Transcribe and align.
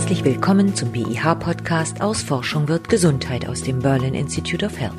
Herzlich 0.00 0.24
willkommen 0.24 0.74
zum 0.74 0.92
BIH-Podcast 0.92 2.00
aus 2.00 2.22
Forschung 2.22 2.68
wird 2.68 2.88
Gesundheit 2.88 3.46
aus 3.46 3.62
dem 3.62 3.80
Berlin 3.80 4.14
Institute 4.14 4.64
of 4.64 4.80
Health. 4.80 4.94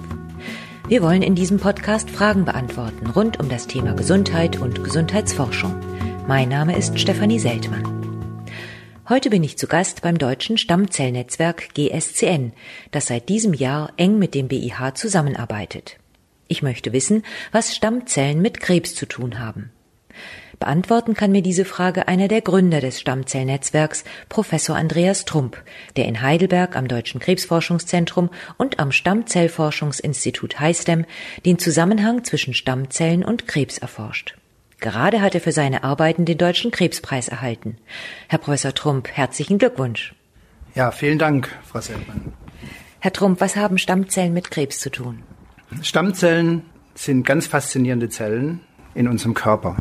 Wir 0.88 1.02
wollen 1.02 1.24
in 1.24 1.34
diesem 1.34 1.58
Podcast 1.58 2.08
Fragen 2.08 2.46
beantworten 2.46 3.08
rund 3.08 3.40
um 3.40 3.50
das 3.50 3.66
Thema 3.66 3.96
Gesundheit 3.96 4.60
und 4.60 4.84
Gesundheitsforschung. 4.84 5.76
Mein 6.28 6.50
Name 6.50 6.78
ist 6.78 7.00
Stefanie 7.00 7.40
Seltmann. 7.40 8.46
Heute 9.10 9.32
bin 9.32 9.44
ich 9.44 9.58
zu 9.58 9.66
Gast 9.66 10.04
beim 10.04 10.20
deutschen 10.20 10.60
Stammzellnetzwerk 10.60 11.74
GSCN, 11.74 12.54
das 12.92 13.08
seit 13.08 13.28
diesem 13.28 13.56
Jahr 13.56 13.92
eng 13.98 14.20
mit 14.20 14.36
dem 14.36 14.50
BIH 14.50 14.94
zusammenarbeitet. 14.94 15.98
Ich 16.48 16.62
möchte 16.62 16.94
wissen, 16.94 17.24
was 17.52 17.76
Stammzellen 17.76 18.40
mit 18.40 18.60
Krebs 18.60 18.94
zu 18.94 19.08
tun 19.08 19.40
haben. 19.40 19.72
Beantworten 20.60 21.16
kann 21.16 21.32
mir 21.32 21.42
diese 21.42 21.66
Frage 21.66 22.08
einer 22.08 22.28
der 22.28 22.42
Gründer 22.42 22.82
des 22.82 23.00
Stammzellnetzwerks, 23.00 24.04
Professor 24.30 24.76
Andreas 24.76 25.26
Trump, 25.26 25.58
der 25.96 26.06
in 26.06 26.22
Heidelberg 26.22 26.76
am 26.76 26.88
Deutschen 26.88 27.20
Krebsforschungszentrum 27.20 28.30
und 28.58 28.80
am 28.80 28.92
Stammzellforschungsinstitut 28.92 30.60
HISTEM 30.60 31.06
den 31.46 31.58
Zusammenhang 31.58 32.24
zwischen 32.24 32.54
Stammzellen 32.54 33.26
und 33.26 33.48
Krebs 33.48 33.80
erforscht. 33.80 34.36
Gerade 34.80 35.22
hat 35.22 35.34
er 35.34 35.42
für 35.42 35.52
seine 35.52 35.84
Arbeiten 35.84 36.26
den 36.26 36.38
Deutschen 36.38 36.70
Krebspreis 36.70 37.28
erhalten. 37.28 37.78
Herr 38.28 38.40
Professor 38.40 38.74
Trump, 38.74 39.08
herzlichen 39.12 39.58
Glückwunsch. 39.58 40.14
Ja, 40.76 40.92
vielen 40.92 41.18
Dank, 41.18 41.50
Frau 41.66 41.82
Seltmann. 41.82 42.34
Herr 43.00 43.14
Trump, 43.14 43.42
was 43.42 43.56
haben 43.56 43.80
Stammzellen 43.80 44.34
mit 44.34 44.52
Krebs 44.52 44.80
zu 44.80 44.92
tun? 44.92 45.24
Stammzellen 45.82 46.64
sind 46.94 47.26
ganz 47.26 47.48
faszinierende 47.48 48.10
Zellen 48.10 48.62
in 48.94 49.08
unserem 49.08 49.34
Körper. 49.34 49.78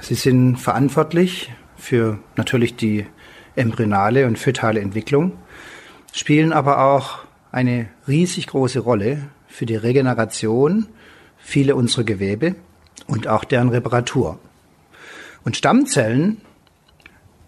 Sie 0.00 0.14
sind 0.14 0.56
verantwortlich 0.56 1.52
für 1.76 2.18
natürlich 2.36 2.76
die 2.76 3.06
embryonale 3.56 4.26
und 4.26 4.38
fötale 4.38 4.80
Entwicklung, 4.80 5.32
spielen 6.12 6.52
aber 6.52 6.84
auch 6.84 7.20
eine 7.50 7.88
riesig 8.06 8.46
große 8.46 8.80
Rolle 8.80 9.28
für 9.48 9.66
die 9.66 9.76
Regeneration 9.76 10.86
vieler 11.38 11.76
unserer 11.76 12.04
Gewebe 12.04 12.54
und 13.06 13.26
auch 13.26 13.44
deren 13.44 13.70
Reparatur. 13.70 14.38
Und 15.44 15.56
Stammzellen, 15.56 16.40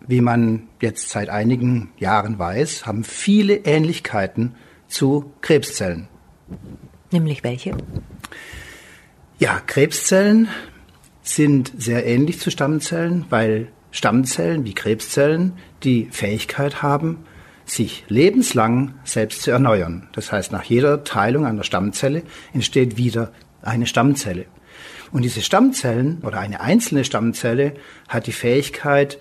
wie 0.06 0.20
man 0.20 0.68
jetzt 0.80 1.10
seit 1.10 1.28
einigen 1.28 1.92
Jahren 1.98 2.38
weiß, 2.38 2.86
haben 2.86 3.04
viele 3.04 3.56
Ähnlichkeiten 3.56 4.54
zu 4.88 5.32
Krebszellen. 5.42 6.08
Nämlich 7.10 7.44
welche? 7.44 7.76
Ja, 9.38 9.60
Krebszellen 9.66 10.48
sind 11.34 11.72
sehr 11.78 12.06
ähnlich 12.06 12.40
zu 12.40 12.50
Stammzellen, 12.50 13.24
weil 13.30 13.68
Stammzellen 13.90 14.64
wie 14.64 14.74
Krebszellen 14.74 15.52
die 15.82 16.08
Fähigkeit 16.10 16.82
haben, 16.82 17.18
sich 17.64 18.04
lebenslang 18.08 18.94
selbst 19.04 19.42
zu 19.42 19.50
erneuern. 19.50 20.08
Das 20.12 20.32
heißt, 20.32 20.52
nach 20.52 20.64
jeder 20.64 21.04
Teilung 21.04 21.46
einer 21.46 21.64
Stammzelle 21.64 22.22
entsteht 22.52 22.96
wieder 22.96 23.32
eine 23.62 23.86
Stammzelle. 23.86 24.46
Und 25.12 25.22
diese 25.22 25.40
Stammzellen 25.40 26.18
oder 26.22 26.40
eine 26.40 26.60
einzelne 26.60 27.04
Stammzelle 27.04 27.74
hat 28.08 28.26
die 28.26 28.32
Fähigkeit, 28.32 29.18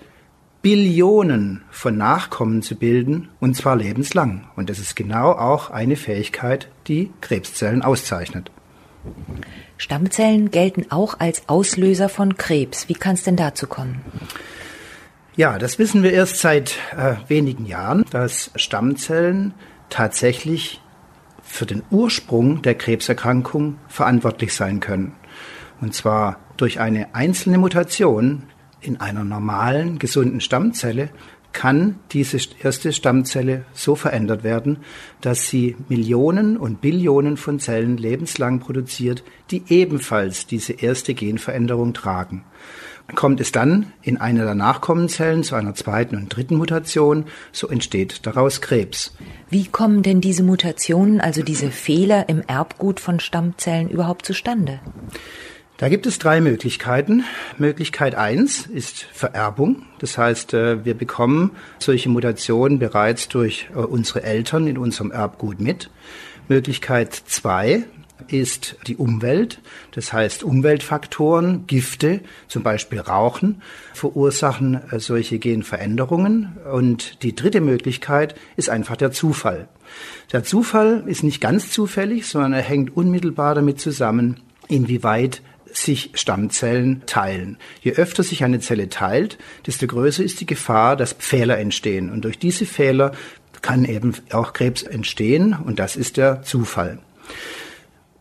Billionen 0.62 1.62
von 1.70 1.96
Nachkommen 1.96 2.60
zu 2.60 2.76
bilden, 2.76 3.28
und 3.40 3.56
zwar 3.56 3.76
lebenslang. 3.76 4.48
Und 4.56 4.68
das 4.68 4.78
ist 4.78 4.94
genau 4.94 5.32
auch 5.32 5.70
eine 5.70 5.96
Fähigkeit, 5.96 6.68
die 6.86 7.10
Krebszellen 7.20 7.82
auszeichnet. 7.82 8.50
Stammzellen 9.76 10.50
gelten 10.50 10.86
auch 10.90 11.20
als 11.20 11.48
Auslöser 11.48 12.08
von 12.08 12.36
Krebs. 12.36 12.88
Wie 12.88 12.94
kann 12.94 13.14
es 13.14 13.22
denn 13.22 13.36
dazu 13.36 13.66
kommen? 13.66 14.04
Ja, 15.36 15.58
das 15.58 15.78
wissen 15.78 16.02
wir 16.02 16.12
erst 16.12 16.38
seit 16.38 16.76
äh, 16.96 17.14
wenigen 17.28 17.64
Jahren, 17.64 18.04
dass 18.10 18.50
Stammzellen 18.56 19.54
tatsächlich 19.88 20.80
für 21.42 21.66
den 21.66 21.82
Ursprung 21.90 22.62
der 22.62 22.74
Krebserkrankung 22.74 23.78
verantwortlich 23.88 24.54
sein 24.54 24.80
können. 24.80 25.14
Und 25.80 25.94
zwar 25.94 26.38
durch 26.56 26.78
eine 26.78 27.14
einzelne 27.14 27.58
Mutation 27.58 28.44
in 28.80 29.00
einer 29.00 29.24
normalen, 29.24 29.98
gesunden 29.98 30.40
Stammzelle 30.40 31.10
kann 31.52 31.98
diese 32.12 32.38
erste 32.62 32.92
Stammzelle 32.92 33.64
so 33.72 33.94
verändert 33.94 34.44
werden, 34.44 34.78
dass 35.20 35.48
sie 35.48 35.76
Millionen 35.88 36.56
und 36.56 36.80
Billionen 36.80 37.36
von 37.36 37.58
Zellen 37.58 37.96
lebenslang 37.96 38.60
produziert, 38.60 39.24
die 39.50 39.62
ebenfalls 39.68 40.46
diese 40.46 40.72
erste 40.74 41.14
Genveränderung 41.14 41.92
tragen. 41.92 42.44
Kommt 43.14 43.40
es 43.40 43.50
dann 43.50 43.92
in 44.02 44.18
einer 44.18 44.44
der 44.44 44.54
Nachkommenzellen 44.54 45.42
zu 45.42 45.56
einer 45.56 45.74
zweiten 45.74 46.16
und 46.16 46.28
dritten 46.28 46.56
Mutation, 46.56 47.24
so 47.50 47.68
entsteht 47.68 48.24
daraus 48.24 48.60
Krebs. 48.60 49.16
Wie 49.48 49.66
kommen 49.66 50.02
denn 50.02 50.20
diese 50.20 50.44
Mutationen, 50.44 51.20
also 51.20 51.42
diese 51.42 51.70
Fehler 51.70 52.28
im 52.28 52.42
Erbgut 52.46 53.00
von 53.00 53.18
Stammzellen 53.18 53.88
überhaupt 53.88 54.26
zustande? 54.26 54.80
Da 55.80 55.88
gibt 55.88 56.04
es 56.04 56.18
drei 56.18 56.42
Möglichkeiten. 56.42 57.24
Möglichkeit 57.56 58.14
eins 58.14 58.66
ist 58.66 59.02
Vererbung. 59.14 59.86
Das 59.98 60.18
heißt, 60.18 60.52
äh, 60.52 60.84
wir 60.84 60.92
bekommen 60.92 61.52
solche 61.78 62.10
Mutationen 62.10 62.78
bereits 62.78 63.28
durch 63.28 63.70
äh, 63.74 63.78
unsere 63.78 64.22
Eltern 64.22 64.66
in 64.66 64.76
unserem 64.76 65.10
Erbgut 65.10 65.58
mit. 65.58 65.88
Möglichkeit 66.48 67.14
zwei 67.14 67.84
ist 68.28 68.76
die 68.88 68.96
Umwelt. 68.96 69.62
Das 69.92 70.12
heißt, 70.12 70.44
Umweltfaktoren, 70.44 71.66
Gifte, 71.66 72.20
zum 72.46 72.62
Beispiel 72.62 73.00
Rauchen, 73.00 73.62
verursachen 73.94 74.82
äh, 74.90 75.00
solche 75.00 75.38
Genveränderungen. 75.38 76.58
Und 76.70 77.22
die 77.22 77.34
dritte 77.34 77.62
Möglichkeit 77.62 78.34
ist 78.54 78.68
einfach 78.68 78.96
der 78.96 79.12
Zufall. 79.12 79.66
Der 80.30 80.44
Zufall 80.44 81.04
ist 81.06 81.22
nicht 81.22 81.40
ganz 81.40 81.70
zufällig, 81.70 82.26
sondern 82.26 82.52
er 82.52 82.60
hängt 82.60 82.94
unmittelbar 82.94 83.54
damit 83.54 83.80
zusammen, 83.80 84.40
inwieweit 84.68 85.40
sich 85.72 86.10
Stammzellen 86.14 87.02
teilen. 87.06 87.58
Je 87.82 87.92
öfter 87.92 88.22
sich 88.22 88.44
eine 88.44 88.60
Zelle 88.60 88.88
teilt, 88.88 89.38
desto 89.66 89.86
größer 89.86 90.22
ist 90.22 90.40
die 90.40 90.46
Gefahr, 90.46 90.96
dass 90.96 91.16
Fehler 91.18 91.58
entstehen. 91.58 92.10
Und 92.10 92.24
durch 92.24 92.38
diese 92.38 92.66
Fehler 92.66 93.12
kann 93.62 93.84
eben 93.84 94.14
auch 94.32 94.52
Krebs 94.52 94.82
entstehen 94.82 95.56
und 95.64 95.78
das 95.78 95.96
ist 95.96 96.16
der 96.16 96.42
Zufall. 96.42 96.98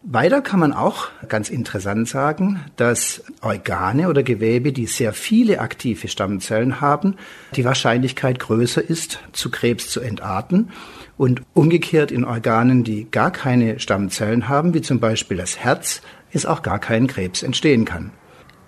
Weiter 0.02 0.42
kann 0.42 0.62
man 0.62 0.72
auch 0.72 1.10
ganz 1.28 1.50
interessant 1.50 2.08
sagen, 2.08 2.62
dass 2.78 3.22
Organe 3.42 4.08
oder 4.08 4.24
Gewebe, 4.24 4.72
die 4.72 4.86
sehr 4.86 5.12
viele 5.12 5.60
aktive 5.60 6.08
Stammzellen 6.08 6.80
haben, 6.80 7.16
die 7.56 7.66
Wahrscheinlichkeit 7.66 8.40
größer 8.40 8.82
ist, 8.82 9.20
zu 9.34 9.52
Krebs 9.52 9.90
zu 9.90 10.00
entarten. 10.00 10.70
Und 11.18 11.42
umgekehrt 11.54 12.12
in 12.12 12.24
Organen, 12.24 12.86
die 12.86 13.12
gar 13.12 13.30
keine 13.30 13.82
Stammzellen 13.82 14.48
haben, 14.48 14.74
wie 14.74 14.82
zum 14.82 15.02
Beispiel 15.02 15.36
das 15.36 15.58
Herz, 15.58 16.02
ist 16.32 16.46
auch 16.46 16.62
gar 16.62 16.80
kein 16.80 17.08
Krebs 17.08 17.44
entstehen 17.44 17.86
kann. 17.86 18.12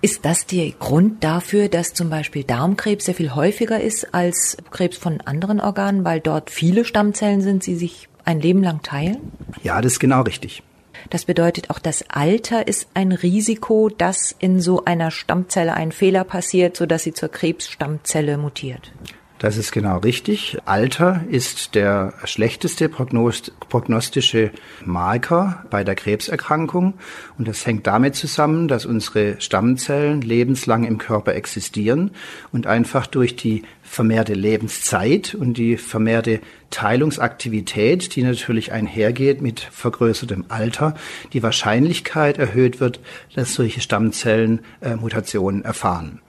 Ist 0.03 0.25
das 0.25 0.47
der 0.47 0.71
Grund 0.71 1.23
dafür, 1.23 1.69
dass 1.69 1.93
zum 1.93 2.09
Beispiel 2.09 2.43
Darmkrebs 2.43 3.05
sehr 3.05 3.13
viel 3.13 3.35
häufiger 3.35 3.79
ist 3.79 4.15
als 4.15 4.57
Krebs 4.71 4.97
von 4.97 5.21
anderen 5.21 5.59
Organen, 5.59 6.03
weil 6.03 6.19
dort 6.19 6.49
viele 6.49 6.85
Stammzellen 6.85 7.41
sind, 7.41 7.67
die 7.67 7.75
sich 7.75 8.09
ein 8.25 8.39
Leben 8.39 8.63
lang 8.63 8.81
teilen? 8.81 9.31
Ja, 9.61 9.79
das 9.79 9.93
ist 9.93 9.99
genau 9.99 10.21
richtig. 10.21 10.63
Das 11.09 11.25
bedeutet 11.25 11.69
auch, 11.69 11.79
das 11.79 12.03
Alter 12.09 12.67
ist 12.67 12.87
ein 12.93 13.11
Risiko, 13.11 13.89
dass 13.89 14.35
in 14.37 14.59
so 14.59 14.85
einer 14.85 15.11
Stammzelle 15.11 15.73
ein 15.73 15.91
Fehler 15.91 16.23
passiert, 16.23 16.77
sodass 16.77 17.03
sie 17.03 17.13
zur 17.13 17.29
Krebsstammzelle 17.29 18.37
mutiert. 18.37 18.91
Das 19.41 19.57
ist 19.57 19.71
genau 19.71 19.97
richtig. 19.97 20.59
Alter 20.65 21.23
ist 21.27 21.73
der 21.73 22.13
schlechteste 22.25 22.89
prognostische 22.89 24.51
Marker 24.85 25.65
bei 25.71 25.83
der 25.83 25.95
Krebserkrankung. 25.95 26.93
Und 27.39 27.47
das 27.47 27.65
hängt 27.65 27.87
damit 27.87 28.13
zusammen, 28.13 28.67
dass 28.67 28.85
unsere 28.85 29.41
Stammzellen 29.41 30.21
lebenslang 30.21 30.83
im 30.83 30.99
Körper 30.99 31.33
existieren 31.33 32.11
und 32.51 32.67
einfach 32.67 33.07
durch 33.07 33.35
die 33.35 33.63
vermehrte 33.81 34.35
Lebenszeit 34.35 35.33
und 35.33 35.57
die 35.57 35.75
vermehrte 35.77 36.39
Teilungsaktivität, 36.69 38.15
die 38.15 38.21
natürlich 38.21 38.71
einhergeht 38.71 39.41
mit 39.41 39.59
vergrößertem 39.59 40.45
Alter, 40.49 40.93
die 41.33 41.41
Wahrscheinlichkeit 41.41 42.37
erhöht 42.37 42.79
wird, 42.79 42.99
dass 43.33 43.55
solche 43.55 43.81
Stammzellen 43.81 44.59
äh, 44.81 44.95
Mutationen 44.97 45.65
erfahren. 45.65 46.21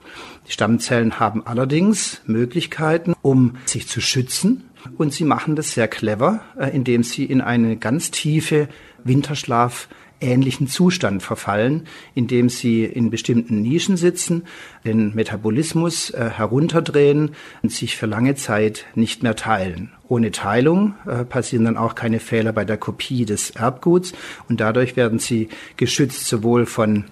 Die 0.47 0.51
Stammzellen 0.51 1.19
haben 1.19 1.45
allerdings 1.45 2.21
Möglichkeiten, 2.25 3.13
um 3.21 3.57
sich 3.65 3.87
zu 3.87 4.01
schützen. 4.01 4.69
Und 4.97 5.13
sie 5.13 5.23
machen 5.23 5.55
das 5.55 5.71
sehr 5.73 5.87
clever, 5.87 6.41
äh, 6.59 6.75
indem 6.75 7.03
sie 7.03 7.23
in 7.23 7.39
eine 7.39 7.77
ganz 7.77 8.11
tiefe 8.11 8.67
Winterschlaf 9.03 9.87
ähnlichen 10.23 10.67
Zustand 10.67 11.21
verfallen, 11.21 11.85
indem 12.15 12.49
sie 12.49 12.85
in 12.85 13.09
bestimmten 13.09 13.61
Nischen 13.61 13.97
sitzen, 13.97 14.43
den 14.85 15.13
Metabolismus 15.13 16.09
äh, 16.11 16.29
herunterdrehen 16.29 17.31
und 17.61 17.71
sich 17.71 17.97
für 17.97 18.05
lange 18.05 18.35
Zeit 18.35 18.85
nicht 18.95 19.21
mehr 19.21 19.35
teilen. 19.35 19.91
Ohne 20.07 20.31
Teilung 20.31 20.95
äh, 21.05 21.25
passieren 21.25 21.65
dann 21.65 21.77
auch 21.77 21.95
keine 21.95 22.19
Fehler 22.19 22.53
bei 22.53 22.65
der 22.65 22.77
Kopie 22.77 23.25
des 23.25 23.51
Erbguts 23.51 24.13
und 24.47 24.61
dadurch 24.61 24.95
werden 24.95 25.19
sie 25.19 25.49
geschützt 25.77 26.27
sowohl 26.27 26.65
von 26.65 27.05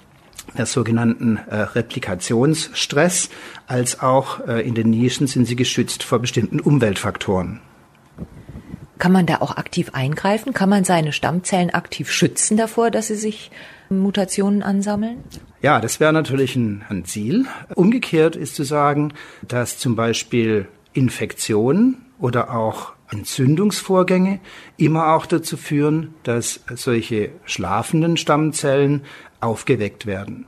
der 0.58 0.66
sogenannten 0.66 1.38
äh, 1.38 1.56
Replikationsstress, 1.56 3.30
als 3.68 4.00
auch 4.00 4.46
äh, 4.48 4.68
in 4.68 4.76
den 4.76 4.90
Nischen 4.90 5.28
sind 5.28 5.46
sie 5.46 5.56
geschützt 5.56 6.04
vor 6.04 6.20
bestimmten 6.20 6.60
Umweltfaktoren. 6.60 7.62
Kann 9.00 9.12
man 9.12 9.26
da 9.26 9.38
auch 9.38 9.58
aktiv 9.58 9.90
eingreifen? 9.94 10.54
Kann 10.54 10.70
man 10.70 10.84
seine 10.84 11.12
Stammzellen 11.12 11.72
aktiv 11.72 12.12
schützen 12.12 12.56
davor, 12.56 12.92
dass 12.92 13.08
sie 13.08 13.16
sich 13.16 13.50
Mutationen 13.90 14.62
ansammeln? 14.62 15.24
Ja, 15.62 15.80
das 15.80 16.00
wäre 16.00 16.14
natürlich 16.14 16.56
ein, 16.56 16.84
ein 16.90 17.06
Ziel. 17.06 17.46
Umgekehrt 17.74 18.36
ist 18.36 18.56
zu 18.56 18.64
sagen, 18.64 19.14
dass 19.48 19.78
zum 19.78 19.96
Beispiel 19.96 20.68
Infektionen 20.94 22.06
oder 22.20 22.56
auch 22.56 22.94
Entzündungsvorgänge 23.12 24.40
immer 24.78 25.14
auch 25.14 25.26
dazu 25.26 25.58
führen, 25.58 26.14
dass 26.24 26.62
solche 26.76 27.32
schlafenden 27.46 28.18
Stammzellen 28.18 29.02
aufgeweckt 29.42 30.06
werden. 30.06 30.46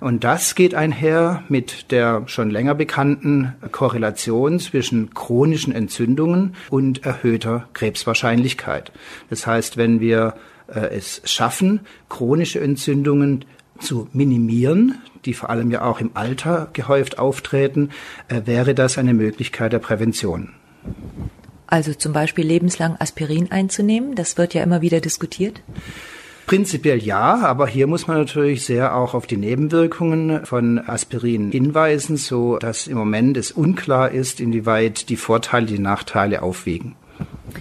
Und 0.00 0.24
das 0.24 0.54
geht 0.54 0.74
einher 0.74 1.42
mit 1.48 1.90
der 1.90 2.24
schon 2.26 2.50
länger 2.50 2.74
bekannten 2.74 3.54
Korrelation 3.72 4.60
zwischen 4.60 5.14
chronischen 5.14 5.72
Entzündungen 5.72 6.54
und 6.70 7.04
erhöhter 7.04 7.68
Krebswahrscheinlichkeit. 7.72 8.92
Das 9.30 9.46
heißt, 9.46 9.76
wenn 9.76 10.00
wir 10.00 10.34
äh, 10.68 10.94
es 10.94 11.22
schaffen, 11.24 11.80
chronische 12.08 12.60
Entzündungen 12.60 13.44
zu 13.78 14.08
minimieren, 14.12 15.00
die 15.24 15.34
vor 15.34 15.50
allem 15.50 15.70
ja 15.70 15.82
auch 15.82 16.00
im 16.00 16.10
Alter 16.14 16.68
gehäuft 16.72 17.18
auftreten, 17.18 17.90
äh, 18.28 18.42
wäre 18.44 18.74
das 18.74 18.98
eine 18.98 19.14
Möglichkeit 19.14 19.72
der 19.72 19.78
Prävention. 19.78 20.50
Also 21.66 21.94
zum 21.94 22.12
Beispiel 22.12 22.46
lebenslang 22.46 22.96
Aspirin 23.00 23.50
einzunehmen, 23.50 24.14
das 24.14 24.38
wird 24.38 24.54
ja 24.54 24.62
immer 24.62 24.82
wieder 24.82 25.00
diskutiert. 25.00 25.62
Prinzipiell 26.46 27.02
ja, 27.02 27.40
aber 27.42 27.66
hier 27.66 27.88
muss 27.88 28.06
man 28.06 28.18
natürlich 28.18 28.64
sehr 28.64 28.94
auch 28.94 29.14
auf 29.14 29.26
die 29.26 29.36
Nebenwirkungen 29.36 30.46
von 30.46 30.78
Aspirin 30.78 31.50
hinweisen, 31.50 32.16
so 32.16 32.58
dass 32.58 32.86
im 32.86 32.96
Moment 32.96 33.36
es 33.36 33.50
unklar 33.50 34.12
ist, 34.12 34.40
inwieweit 34.40 35.08
die 35.08 35.16
Vorteile, 35.16 35.66
die 35.66 35.80
Nachteile 35.80 36.42
aufwiegen. 36.42 36.94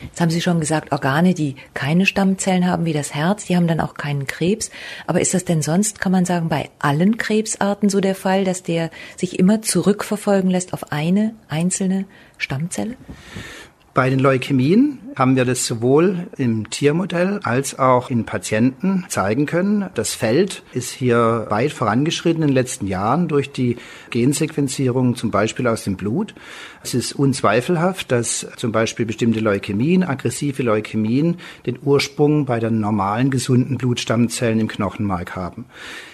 Jetzt 0.04 0.22
haben 0.22 0.30
Sie 0.30 0.42
schon 0.42 0.60
gesagt, 0.60 0.92
Organe, 0.92 1.34
die 1.34 1.56
keine 1.74 2.06
Stammzellen 2.06 2.68
haben, 2.68 2.86
wie 2.86 2.94
das 2.94 3.16
Herz, 3.16 3.46
die 3.46 3.56
haben 3.56 3.68
dann 3.68 3.80
auch 3.80 3.96
keinen 3.96 4.28
Krebs. 4.28 4.70
Aber 5.08 5.20
ist 5.20 5.34
das 5.34 5.46
denn 5.46 5.64
sonst, 5.64 6.00
kann 6.00 6.12
man 6.12 6.26
sagen, 6.26 6.50
bei 6.50 6.70
allen 6.78 7.18
Krebsarten 7.18 7.90
so 7.90 8.02
der 8.02 8.16
Fall, 8.16 8.44
dass 8.44 8.62
der 8.62 8.92
sich 9.18 9.40
immer 9.40 9.62
zurückverfolgen 9.62 10.50
lässt 10.52 10.74
auf 10.74 10.92
eine 10.92 11.34
einzelne 11.48 12.06
Stammzelle? 12.38 12.96
Bei 13.96 14.10
den 14.10 14.20
Leukämien 14.20 15.00
haben 15.16 15.38
wir 15.38 15.46
das 15.46 15.66
sowohl 15.66 16.28
im 16.36 16.70
Tiermodell 16.70 17.40
als 17.44 17.80
auch 17.80 18.10
in 18.10 18.26
Patienten 18.26 19.06
zeigen 19.08 19.46
können. 19.46 19.90
Das 19.94 20.14
Feld 20.14 20.64
ist 20.74 20.92
hier 20.92 21.46
weit 21.50 21.72
vorangeschritten 21.72 22.44
in 22.44 22.50
den 22.50 22.54
letzten 22.54 22.88
Jahren 22.88 23.30
durch 23.30 23.54
die 23.54 23.78
Gensequenzierung 24.10 25.16
zum 25.16 25.32
Beispiel 25.32 25.68
aus 25.68 25.86
dem 25.86 25.96
Blut. 25.96 26.36
Es 26.84 26.94
ist 26.94 27.14
unzweifelhaft, 27.14 28.12
dass 28.12 28.46
zum 28.58 28.74
Beispiel 28.74 29.06
bestimmte 29.06 29.40
Leukämien, 29.40 30.04
aggressive 30.04 30.62
Leukämien, 30.62 31.38
den 31.66 31.80
Ursprung 31.82 32.46
bei 32.46 32.60
den 32.60 32.82
normalen 32.82 33.32
gesunden 33.32 33.78
Blutstammzellen 33.78 34.60
im 34.60 34.68
Knochenmark 34.68 35.38
haben. 35.38 35.66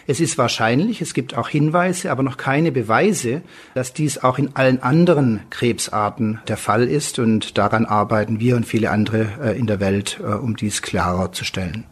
Es 0.05 0.19
ist 0.19 0.37
wahrscheinlich, 0.37 1.01
es 1.01 1.13
gibt 1.13 1.37
auch 1.37 1.49
Hinweise, 1.49 2.11
aber 2.11 2.21
noch 2.21 2.37
keine 2.37 2.71
Beweise, 2.71 3.41
dass 3.73 3.93
dies 3.93 4.17
auch 4.19 4.37
in 4.37 4.55
allen 4.55 4.83
anderen 4.83 5.39
Krebsarten 5.49 6.39
der 6.47 6.57
Fall 6.57 6.83
ist. 6.83 7.17
Und 7.17 7.57
daran 7.71 7.85
arbeiten 7.85 8.39
wir 8.39 8.55
und 8.55 8.65
viele 8.65 8.91
andere 8.91 9.27
äh, 9.41 9.57
in 9.57 9.67
der 9.67 9.79
Welt, 9.79 10.19
äh, 10.21 10.25
um 10.33 10.55
dies 10.55 10.81
klarer 10.81 11.31
zu 11.31 11.45
stellen. 11.45 11.85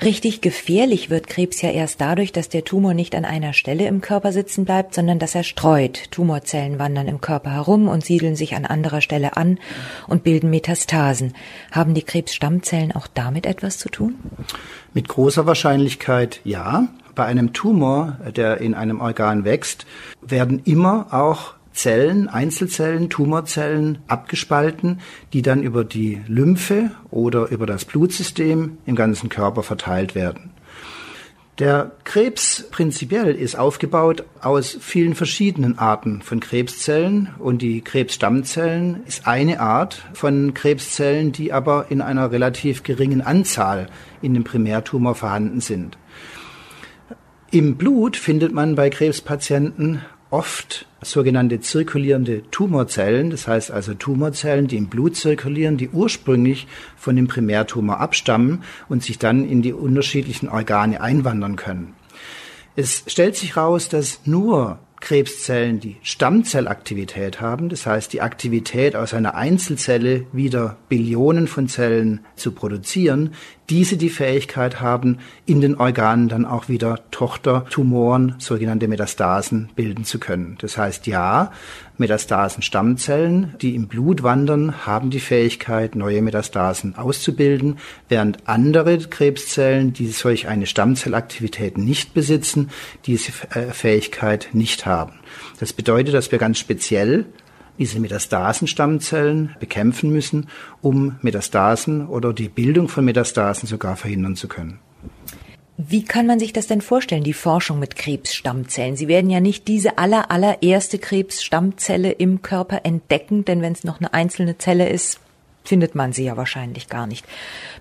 Richtig 0.00 0.40
gefährlich 0.40 1.10
wird 1.10 1.28
Krebs 1.28 1.62
ja 1.62 1.70
erst 1.70 2.00
dadurch, 2.00 2.32
dass 2.32 2.48
der 2.48 2.64
Tumor 2.64 2.92
nicht 2.92 3.14
an 3.14 3.24
einer 3.24 3.52
Stelle 3.52 3.86
im 3.86 4.00
Körper 4.00 4.32
sitzen 4.32 4.64
bleibt, 4.64 4.94
sondern 4.94 5.20
dass 5.20 5.36
er 5.36 5.44
streut. 5.44 6.10
Tumorzellen 6.10 6.80
wandern 6.80 7.06
im 7.06 7.20
Körper 7.20 7.52
herum 7.52 7.86
und 7.86 8.04
siedeln 8.04 8.34
sich 8.34 8.56
an 8.56 8.66
anderer 8.66 9.00
Stelle 9.00 9.36
an 9.36 9.58
und 10.08 10.24
bilden 10.24 10.50
Metastasen. 10.50 11.34
Haben 11.70 11.94
die 11.94 12.02
Krebsstammzellen 12.02 12.90
auch 12.90 13.06
damit 13.06 13.46
etwas 13.46 13.78
zu 13.78 13.90
tun? 13.90 14.16
Mit 14.92 15.06
großer 15.06 15.46
Wahrscheinlichkeit 15.46 16.40
ja. 16.42 16.88
Bei 17.14 17.26
einem 17.26 17.52
Tumor, 17.52 18.16
der 18.34 18.60
in 18.60 18.74
einem 18.74 19.00
Organ 19.00 19.44
wächst, 19.44 19.86
werden 20.22 20.62
immer 20.64 21.08
auch 21.12 21.54
Zellen, 21.72 22.28
Einzelzellen, 22.28 23.10
Tumorzellen 23.10 23.98
abgespalten, 24.08 25.00
die 25.32 25.42
dann 25.42 25.62
über 25.62 25.84
die 25.84 26.20
Lymphe 26.26 26.90
oder 27.10 27.48
über 27.48 27.66
das 27.66 27.84
Blutsystem 27.84 28.78
im 28.86 28.94
ganzen 28.94 29.28
Körper 29.28 29.62
verteilt 29.62 30.14
werden. 30.14 30.52
Der 31.58 31.92
Krebs 32.04 32.66
prinzipiell 32.70 33.34
ist 33.34 33.58
aufgebaut 33.58 34.24
aus 34.40 34.76
vielen 34.80 35.14
verschiedenen 35.14 35.78
Arten 35.78 36.22
von 36.22 36.40
Krebszellen 36.40 37.28
und 37.38 37.60
die 37.60 37.82
Krebsstammzellen 37.82 39.02
ist 39.06 39.26
eine 39.26 39.60
Art 39.60 40.02
von 40.14 40.54
Krebszellen, 40.54 41.30
die 41.30 41.52
aber 41.52 41.86
in 41.90 42.00
einer 42.00 42.32
relativ 42.32 42.84
geringen 42.84 43.20
Anzahl 43.20 43.88
in 44.22 44.32
dem 44.32 44.44
Primärtumor 44.44 45.14
vorhanden 45.14 45.60
sind. 45.60 45.98
Im 47.50 47.76
Blut 47.76 48.16
findet 48.16 48.54
man 48.54 48.74
bei 48.74 48.88
Krebspatienten 48.88 50.00
oft 50.32 50.86
sogenannte 51.02 51.60
zirkulierende 51.60 52.42
Tumorzellen, 52.50 53.30
das 53.30 53.46
heißt 53.46 53.70
also 53.70 53.92
Tumorzellen, 53.94 54.66
die 54.66 54.78
im 54.78 54.88
Blut 54.88 55.14
zirkulieren, 55.14 55.76
die 55.76 55.90
ursprünglich 55.90 56.66
von 56.96 57.16
dem 57.16 57.28
Primärtumor 57.28 58.00
abstammen 58.00 58.64
und 58.88 59.02
sich 59.02 59.18
dann 59.18 59.48
in 59.48 59.62
die 59.62 59.74
unterschiedlichen 59.74 60.48
Organe 60.48 61.00
einwandern 61.00 61.56
können. 61.56 61.94
Es 62.76 63.04
stellt 63.06 63.36
sich 63.36 63.56
heraus, 63.56 63.90
dass 63.90 64.20
nur 64.24 64.78
Krebszellen, 65.02 65.80
die 65.80 65.96
Stammzellaktivität 66.02 67.40
haben, 67.40 67.68
das 67.68 67.86
heißt 67.86 68.12
die 68.12 68.22
Aktivität 68.22 68.94
aus 68.94 69.12
einer 69.14 69.34
Einzelzelle 69.34 70.26
wieder 70.32 70.76
Billionen 70.88 71.48
von 71.48 71.66
Zellen 71.68 72.20
zu 72.36 72.52
produzieren, 72.52 73.34
diese 73.68 73.96
die 73.96 74.10
Fähigkeit 74.10 74.80
haben, 74.80 75.18
in 75.44 75.60
den 75.60 75.74
Organen 75.74 76.28
dann 76.28 76.46
auch 76.46 76.68
wieder 76.68 77.00
Tochtertumoren, 77.10 78.36
sogenannte 78.38 78.86
Metastasen, 78.86 79.70
bilden 79.74 80.04
zu 80.04 80.20
können. 80.20 80.56
Das 80.60 80.78
heißt, 80.78 81.08
ja, 81.08 81.50
Metastasen-Stammzellen, 81.98 83.54
die 83.60 83.74
im 83.74 83.86
Blut 83.86 84.22
wandern, 84.22 84.86
haben 84.86 85.10
die 85.10 85.20
Fähigkeit, 85.20 85.94
neue 85.94 86.22
Metastasen 86.22 86.96
auszubilden, 86.96 87.78
während 88.08 88.48
andere 88.48 88.98
Krebszellen, 88.98 89.92
die 89.92 90.08
solch 90.08 90.48
eine 90.48 90.66
Stammzellaktivität 90.66 91.78
nicht 91.78 92.14
besitzen, 92.14 92.70
diese 93.06 93.32
äh, 93.50 93.72
Fähigkeit 93.72 94.48
nicht 94.52 94.86
haben. 94.86 95.14
Das 95.60 95.72
bedeutet, 95.72 96.14
dass 96.14 96.32
wir 96.32 96.38
ganz 96.38 96.58
speziell 96.58 97.26
diese 97.78 98.00
Metastasenstammzellen 98.00 99.56
bekämpfen 99.58 100.10
müssen, 100.10 100.48
um 100.80 101.16
Metastasen 101.22 102.06
oder 102.06 102.32
die 102.32 102.48
Bildung 102.48 102.88
von 102.88 103.04
Metastasen 103.04 103.66
sogar 103.66 103.96
verhindern 103.96 104.36
zu 104.36 104.48
können. 104.48 104.78
Wie 105.88 106.04
kann 106.04 106.26
man 106.26 106.38
sich 106.38 106.52
das 106.52 106.68
denn 106.68 106.80
vorstellen, 106.80 107.24
die 107.24 107.32
Forschung 107.32 107.80
mit 107.80 107.96
Krebsstammzellen? 107.96 108.94
Sie 108.94 109.08
werden 109.08 109.30
ja 109.30 109.40
nicht 109.40 109.66
diese 109.66 109.98
aller, 109.98 110.30
allererste 110.30 110.98
Krebsstammzelle 110.98 112.12
im 112.12 112.40
Körper 112.40 112.82
entdecken, 112.84 113.44
denn 113.44 113.62
wenn 113.62 113.72
es 113.72 113.82
noch 113.82 113.98
eine 113.98 114.14
einzelne 114.14 114.58
Zelle 114.58 114.88
ist, 114.88 115.18
findet 115.64 115.96
man 115.96 116.12
sie 116.12 116.24
ja 116.24 116.36
wahrscheinlich 116.36 116.88
gar 116.88 117.08
nicht. 117.08 117.26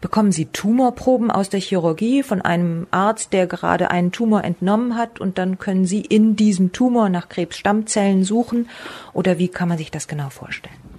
Bekommen 0.01 0.31
Sie 0.31 0.45
Tumorproben 0.45 1.29
aus 1.29 1.49
der 1.49 1.59
Chirurgie 1.59 2.23
von 2.23 2.41
einem 2.41 2.87
Arzt, 2.89 3.33
der 3.33 3.45
gerade 3.45 3.91
einen 3.91 4.11
Tumor 4.11 4.43
entnommen 4.43 4.95
hat 4.95 5.19
und 5.19 5.37
dann 5.37 5.59
können 5.59 5.85
Sie 5.85 6.01
in 6.01 6.35
diesem 6.35 6.71
Tumor 6.71 7.09
nach 7.09 7.29
Krebsstammzellen 7.29 8.23
suchen 8.23 8.67
oder 9.13 9.37
wie 9.37 9.47
kann 9.47 9.69
man 9.69 9.77
sich 9.77 9.91
das 9.91 10.07
genau 10.07 10.29
vorstellen? 10.29 10.90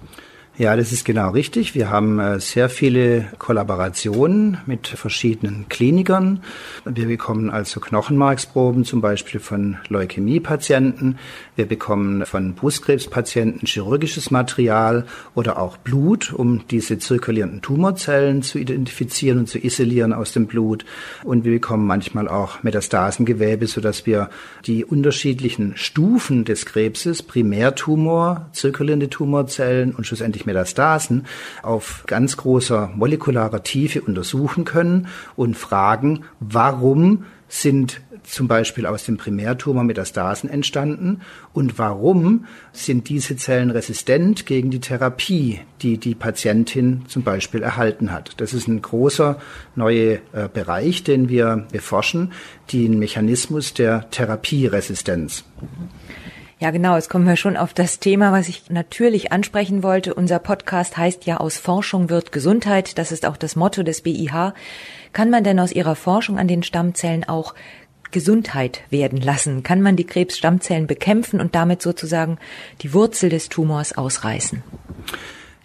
Ja, 0.55 0.75
das 0.75 0.91
ist 0.91 1.03
genau 1.03 1.31
richtig. 1.31 1.73
Wir 1.73 1.89
haben 1.89 2.19
äh, 2.19 2.39
sehr 2.39 2.69
viele 2.69 3.25
Kollaborationen 3.39 4.59
mit 4.67 4.87
verschiedenen 4.87 5.67
Klinikern. 5.67 6.43
Wir 6.85 7.07
bekommen 7.07 7.49
also 7.49 7.79
Knochenmarksproben, 7.79 8.85
zum 8.85 9.01
Beispiel 9.01 9.39
von 9.39 9.77
Leukämiepatienten. 9.89 11.17
Wir 11.55 11.65
bekommen 11.65 12.27
von 12.27 12.53
Brustkrebspatienten 12.53 13.65
chirurgisches 13.65 14.29
Material 14.29 15.07
oder 15.33 15.57
auch 15.57 15.77
Blut, 15.77 16.31
um 16.31 16.67
diese 16.67 16.99
zirkulierenden 16.99 17.63
Tumorzellen 17.63 18.43
zu 18.43 18.59
identifizieren 18.59 19.39
und 19.39 19.49
zu 19.49 19.57
isolieren 19.57 20.13
aus 20.13 20.33
dem 20.33 20.45
Blut. 20.45 20.85
Und 21.23 21.45
wir 21.45 21.53
bekommen 21.53 21.87
manchmal 21.87 22.27
auch 22.27 22.61
Metastasengewebe, 22.61 23.65
sodass 23.65 24.05
wir 24.05 24.29
die 24.67 24.85
unterschiedlichen 24.85 25.77
Stufen 25.77 26.45
des 26.45 26.67
Krebses, 26.67 27.23
Primärtumor, 27.23 28.49
zirkulierende 28.51 29.09
Tumorzellen 29.09 29.95
und 29.95 30.05
schlussendlich 30.05 30.42
Metastasen 30.45 31.25
auf 31.61 32.03
ganz 32.07 32.37
großer 32.37 32.91
molekularer 32.95 33.63
Tiefe 33.63 34.01
untersuchen 34.01 34.65
können 34.65 35.07
und 35.35 35.57
fragen, 35.57 36.25
warum 36.39 37.25
sind 37.47 38.01
zum 38.23 38.47
Beispiel 38.47 38.85
aus 38.85 39.03
dem 39.03 39.17
Primärtumor 39.17 39.83
Metastasen 39.83 40.49
entstanden 40.49 41.21
und 41.53 41.77
warum 41.77 42.45
sind 42.71 43.09
diese 43.09 43.35
Zellen 43.35 43.69
resistent 43.69 44.45
gegen 44.45 44.71
die 44.71 44.79
Therapie, 44.79 45.59
die 45.81 45.97
die 45.97 46.15
Patientin 46.15 47.03
zum 47.07 47.23
Beispiel 47.23 47.61
erhalten 47.61 48.11
hat. 48.11 48.33
Das 48.37 48.53
ist 48.53 48.67
ein 48.67 48.81
großer 48.81 49.39
neuer 49.75 50.19
äh, 50.31 50.49
Bereich, 50.51 51.03
den 51.03 51.29
wir 51.29 51.67
beforschen, 51.71 52.31
den 52.71 52.97
Mechanismus 52.97 53.73
der 53.73 54.09
Therapieresistenz. 54.09 55.43
Ja, 56.63 56.71
genau. 56.71 56.95
Jetzt 56.95 57.09
kommen 57.09 57.27
wir 57.27 57.35
schon 57.35 57.57
auf 57.57 57.73
das 57.73 57.99
Thema, 57.99 58.31
was 58.31 58.47
ich 58.47 58.69
natürlich 58.69 59.33
ansprechen 59.33 59.83
wollte. 59.83 60.13
Unser 60.13 60.39
Podcast 60.39 60.95
heißt 60.95 61.25
ja 61.25 61.41
Aus 61.41 61.57
Forschung 61.57 62.09
wird 62.09 62.31
Gesundheit. 62.31 62.97
Das 62.97 63.11
ist 63.11 63.25
auch 63.25 63.35
das 63.35 63.57
Motto 63.57 63.83
des 63.83 63.99
BIH. 63.99 64.53
Kann 65.11 65.29
man 65.29 65.43
denn 65.43 65.59
aus 65.59 65.73
Ihrer 65.73 65.97
Forschung 65.97 66.39
an 66.39 66.47
den 66.47 66.63
Stammzellen 66.63 67.25
auch 67.25 67.53
Gesundheit 68.11 68.79
werden 68.89 69.19
lassen? 69.19 69.63
Kann 69.63 69.81
man 69.81 69.97
die 69.97 70.05
Krebsstammzellen 70.05 70.87
bekämpfen 70.87 71.41
und 71.41 71.53
damit 71.53 71.81
sozusagen 71.81 72.37
die 72.81 72.93
Wurzel 72.93 73.29
des 73.29 73.49
Tumors 73.49 73.97
ausreißen? 73.97 74.63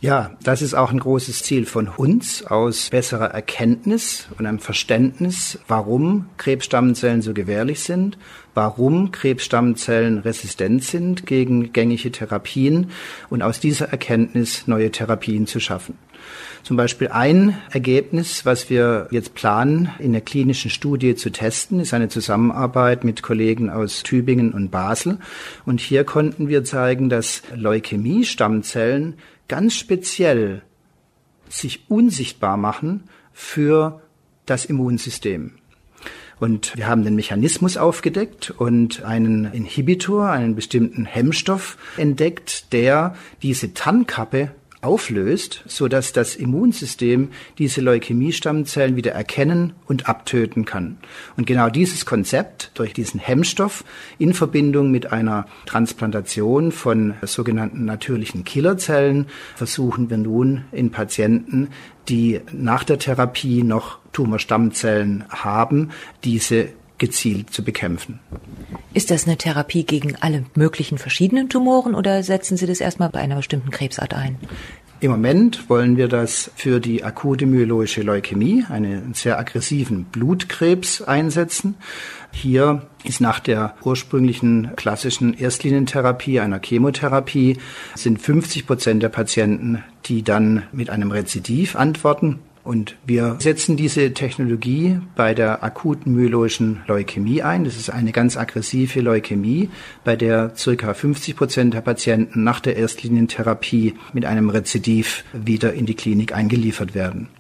Ja, 0.01 0.37
das 0.45 0.63
ist 0.63 0.75
auch 0.75 0.93
ein 0.93 1.01
großes 1.01 1.43
Ziel 1.43 1.67
von 1.67 1.89
uns 1.89 2.45
aus 2.45 2.91
besserer 2.91 3.33
Erkenntnis 3.33 4.29
und 4.39 4.47
einem 4.47 4.61
Verständnis, 4.61 5.59
warum 5.67 6.27
Krebsstammzellen 6.39 7.21
so 7.21 7.35
gefährlich 7.35 7.81
sind, 7.81 8.17
warum 8.59 9.13
Krebsstammzellen 9.13 10.19
resistent 10.19 10.83
sind 10.83 11.27
gegen 11.27 11.73
gängige 11.73 12.11
Therapien 12.11 12.91
und 13.31 13.41
aus 13.41 13.61
dieser 13.61 13.91
Erkenntnis 13.91 14.67
neue 14.67 14.91
Therapien 14.91 15.47
zu 15.47 15.61
schaffen. 15.61 15.97
Zum 16.65 16.77
Beispiel 16.77 17.07
ein 17.07 17.57
Ergebnis, 17.71 18.45
was 18.45 18.69
wir 18.69 19.07
jetzt 19.13 19.37
planen, 19.37 19.91
in 20.01 20.11
der 20.11 20.23
klinischen 20.23 20.73
Studie 20.73 21.15
zu 21.15 21.31
testen, 21.31 21.79
ist 21.79 21.95
eine 21.95 22.09
Zusammenarbeit 22.09 23.05
mit 23.05 23.23
Kollegen 23.23 23.71
aus 23.71 24.03
Tübingen 24.03 24.53
und 24.53 24.73
Basel. 24.73 25.19
Und 25.65 25.81
hier 25.81 26.03
konnten 26.03 26.49
wir 26.49 26.65
zeigen, 26.65 27.09
dass 27.09 27.43
Leukämie-Stammzellen 27.55 29.19
ganz 29.47 29.77
speziell 29.77 30.63
sich 31.49 31.89
unsichtbar 31.89 32.57
machen 32.57 33.05
für 33.33 34.03
das 34.47 34.65
Immunsystem. 34.65 35.58
Und 36.41 36.77
wir 36.77 36.87
haben 36.87 37.05
den 37.05 37.15
Mechanismus 37.15 37.77
aufgedeckt 37.77 38.51
und 38.51 39.03
einen 39.03 39.53
Inhibitor, 39.53 40.31
einen 40.31 40.55
bestimmten 40.55 41.05
Hemmstoff 41.05 41.77
entdeckt, 41.97 42.73
der 42.73 43.15
diese 43.43 43.75
Tannkappe 43.75 44.51
auflöst, 44.81 45.65
so 45.67 45.89
dass 45.89 46.13
das 46.13 46.37
Immunsystem 46.37 47.31
diese 47.59 47.81
Leukämiestammzellen 47.81 48.97
wieder 48.97 49.13
erkennen 49.13 49.73
und 49.87 50.09
abtöten 50.09 50.65
kann. 50.65 50.99
Und 51.37 51.47
genau 51.47 51.69
dieses 51.69 52.07
Konzept 52.07 52.71
durch 52.75 52.93
diesen 52.93 53.19
Hemmstoff 53.19 53.85
in 54.19 54.35
Verbindung 54.35 54.91
mit 54.91 55.13
einer 55.13 55.47
Transplantation 55.67 56.71
von 56.71 57.15
sogenannten 57.23 57.85
natürlichen 57.85 58.45
Killerzellen 58.45 59.27
versuchen 59.57 60.11
wir 60.11 60.19
nun 60.19 60.65
in 60.71 60.91
Patienten, 60.91 61.69
die 62.09 62.41
nach 62.53 62.85
der 62.85 62.99
Therapie 62.99 63.63
noch 63.63 63.99
Tumorstammzellen 64.13 65.25
haben, 65.29 65.91
diese 66.25 66.71
gezielt 66.99 67.51
zu 67.51 67.65
bekämpfen. 67.65 68.19
Ist 68.95 69.11
das 69.11 69.27
eine 69.27 69.37
Therapie 69.37 69.85
gegen 69.85 70.17
alle 70.17 70.45
möglichen 70.55 70.99
verschiedenen 70.99 71.49
Tumoren 71.49 71.95
oder 71.95 72.23
setzen 72.23 72.57
Sie 72.57 72.67
das 72.67 72.81
erstmal 72.81 73.11
bei 73.11 73.21
einer 73.21 73.37
bestimmten 73.37 73.71
Krebsart 73.71 74.15
ein? 74.15 74.37
Im 75.01 75.13
Moment 75.13 75.71
wollen 75.71 75.97
wir 75.97 76.09
das 76.09 76.51
für 76.57 76.81
die 76.81 77.05
akute 77.05 77.47
myeloische 77.47 78.03
Leukämie, 78.03 78.65
einen 78.69 79.15
sehr 79.15 79.39
aggressiven 79.39 80.07
Blutkrebs, 80.07 81.03
einsetzen. 81.03 81.77
Hier 82.33 82.83
ist 83.05 83.21
nach 83.21 83.39
der 83.39 83.77
ursprünglichen 83.85 84.73
klassischen 84.75 85.35
Erstlinientherapie, 85.35 86.41
einer 86.41 86.61
Chemotherapie, 86.61 87.59
sind 87.95 88.21
50 88.21 88.67
Prozent 88.67 89.03
der 89.05 89.09
Patienten, 89.09 89.85
die 90.07 90.25
dann 90.25 90.65
mit 90.73 90.91
einem 90.91 91.13
Rezidiv 91.13 91.77
antworten. 91.77 92.41
Und 92.69 92.97
wir 93.07 93.37
setzen 93.39 93.79
diese 93.79 94.13
Technologie 94.13 95.01
bei 95.17 95.33
der 95.33 95.65
akuten 95.65 96.13
myeloischen 96.13 96.83
Leukämie 96.87 97.41
ein. 97.41 97.65
Das 97.65 97.79
ist 97.79 97.89
eine 97.89 98.13
ganz 98.13 98.37
aggressive 98.37 99.01
Leukämie, 99.01 99.71
bei 100.05 100.17
der 100.17 100.55
circa 100.55 100.93
50 100.93 101.35
Prozent 101.35 101.73
der 101.73 101.81
Patienten 101.81 102.45
nach 102.45 102.61
der 102.61 102.77
Erstlinientherapie 102.77 103.95
mit 104.13 104.27
einem 104.27 104.51
Rezidiv 104.51 105.25
wieder 105.33 105.73
in 105.73 105.87
die 105.87 105.95
Klinik 105.95 106.35
eingeliefert 106.35 106.95
werden. 106.95 107.31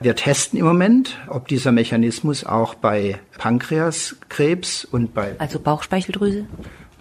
Wir 0.00 0.16
testen 0.16 0.58
im 0.58 0.64
Moment, 0.64 1.18
ob 1.28 1.46
dieser 1.46 1.70
Mechanismus 1.70 2.44
auch 2.44 2.74
bei 2.74 3.20
Pankreaskrebs 3.36 4.86
und 4.86 5.12
bei 5.12 5.34
also 5.38 5.60
Bauchspeicheldrüse 5.60 6.46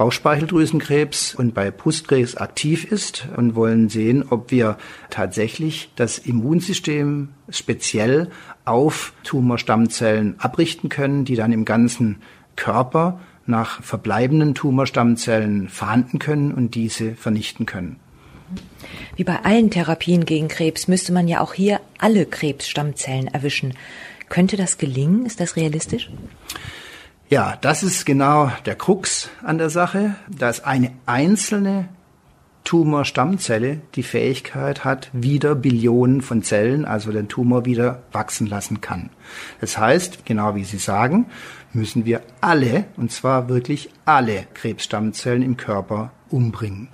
Bauchspeicheldrüsenkrebs 0.04 1.34
und 1.34 1.54
bei 1.54 1.72
Brustkrebs 1.72 2.36
aktiv 2.36 2.84
ist 2.84 3.30
und 3.38 3.56
wollen 3.56 3.88
sehen, 3.88 4.26
ob 4.30 4.52
wir 4.52 4.78
tatsächlich 5.10 5.92
das 5.96 6.18
Immunsystem 6.18 7.30
speziell 7.48 8.30
auf 8.66 9.14
Tumorstammzellen 9.24 10.36
abrichten 10.40 10.90
können, 10.90 11.24
die 11.24 11.38
dann 11.38 11.54
im 11.54 11.64
ganzen 11.64 12.18
Körper 12.58 13.22
nach 13.46 13.82
verbleibenden 13.82 14.56
Tumorstammzellen 14.56 15.70
fahnden 15.70 16.20
können 16.20 16.54
und 16.54 16.76
diese 16.76 17.16
vernichten 17.16 17.66
können. 17.66 17.96
Wie 19.16 19.24
bei 19.24 19.40
allen 19.46 19.72
Therapien 19.72 20.26
gegen 20.26 20.50
Krebs 20.50 20.90
müsste 20.90 21.14
man 21.14 21.30
ja 21.30 21.40
auch 21.40 21.54
hier 21.54 21.80
alle 21.98 22.26
Krebsstammzellen 22.26 23.30
erwischen. 23.30 23.74
Könnte 24.28 24.58
das 24.58 24.78
gelingen? 24.78 25.26
Ist 25.26 25.40
das 25.40 25.56
realistisch? 25.56 26.10
Ja, 27.34 27.58
das 27.60 27.82
ist 27.82 28.06
genau 28.06 28.52
der 28.68 28.76
Krux 28.76 29.32
an 29.42 29.58
der 29.58 29.72
Sache, 29.72 30.14
dass 30.30 30.64
eine 30.66 30.92
einzelne 31.08 31.90
Tumorstammzelle 32.64 33.82
die 33.96 34.04
Fähigkeit 34.04 34.86
hat, 34.86 35.10
wieder 35.14 35.56
Billionen 35.56 36.22
von 36.22 36.44
Zellen, 36.44 36.86
also 36.86 37.12
den 37.12 37.30
Tumor 37.30 37.66
wieder 37.66 38.04
wachsen 38.12 38.46
lassen 38.46 38.82
kann. 38.82 39.10
Das 39.62 39.80
heißt, 39.80 40.28
genau 40.28 40.54
wie 40.54 40.64
Sie 40.64 40.78
sagen, 40.78 41.26
müssen 41.74 42.06
wir 42.06 42.22
alle, 42.40 42.86
und 42.98 43.12
zwar 43.12 43.50
wirklich 43.50 43.90
alle 44.06 44.46
Krebsstammzellen 44.54 45.42
im 45.42 45.58
Körper 45.58 46.12
umbringen. 46.30 46.90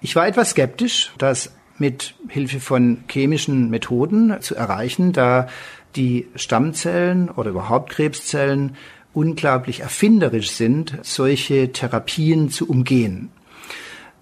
Ich 0.00 0.16
war 0.16 0.26
etwas 0.26 0.50
skeptisch, 0.50 1.12
das 1.18 1.52
mit 1.78 2.16
Hilfe 2.26 2.58
von 2.58 3.04
chemischen 3.08 3.70
Methoden 3.70 4.38
zu 4.40 4.56
erreichen, 4.56 5.12
da 5.12 5.46
die 5.94 6.26
Stammzellen 6.34 7.30
oder 7.30 7.50
überhaupt 7.50 7.90
Krebszellen 7.90 8.76
unglaublich 9.18 9.80
erfinderisch 9.80 10.52
sind, 10.52 10.96
solche 11.02 11.72
Therapien 11.72 12.50
zu 12.50 12.68
umgehen. 12.68 13.30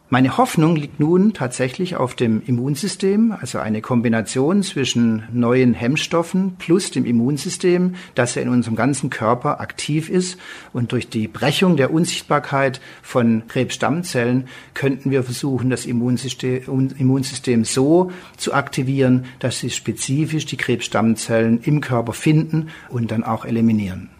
Meine 0.08 0.38
Hoffnung 0.38 0.76
liegt 0.76 1.00
nun 1.00 1.34
tatsächlich 1.34 1.96
auf 1.96 2.14
dem 2.14 2.40
Immunsystem, 2.40 3.34
also 3.38 3.58
eine 3.58 3.82
Kombination 3.82 4.62
zwischen 4.62 5.24
neuen 5.32 5.74
Hemmstoffen 5.74 6.54
plus 6.58 6.92
dem 6.92 7.04
Immunsystem, 7.04 7.96
das 8.14 8.36
ja 8.36 8.42
in 8.42 8.48
unserem 8.48 8.76
ganzen 8.76 9.10
Körper 9.10 9.60
aktiv 9.60 10.08
ist. 10.08 10.38
Und 10.72 10.92
durch 10.92 11.10
die 11.10 11.26
Brechung 11.28 11.76
der 11.76 11.92
Unsichtbarkeit 11.92 12.80
von 13.02 13.48
Krebsstammzellen 13.48 14.46
könnten 14.74 15.10
wir 15.10 15.24
versuchen, 15.24 15.68
das 15.70 15.84
Immunsystem, 15.84 16.62
Immunsystem 16.96 17.64
so 17.64 18.12
zu 18.38 18.54
aktivieren, 18.54 19.24
dass 19.40 19.58
sie 19.58 19.70
spezifisch 19.70 20.46
die 20.46 20.56
Krebsstammzellen 20.56 21.60
im 21.62 21.80
Körper 21.80 22.12
finden 22.14 22.68
und 22.88 23.10
dann 23.10 23.24
auch 23.24 23.44
eliminieren. 23.44 24.15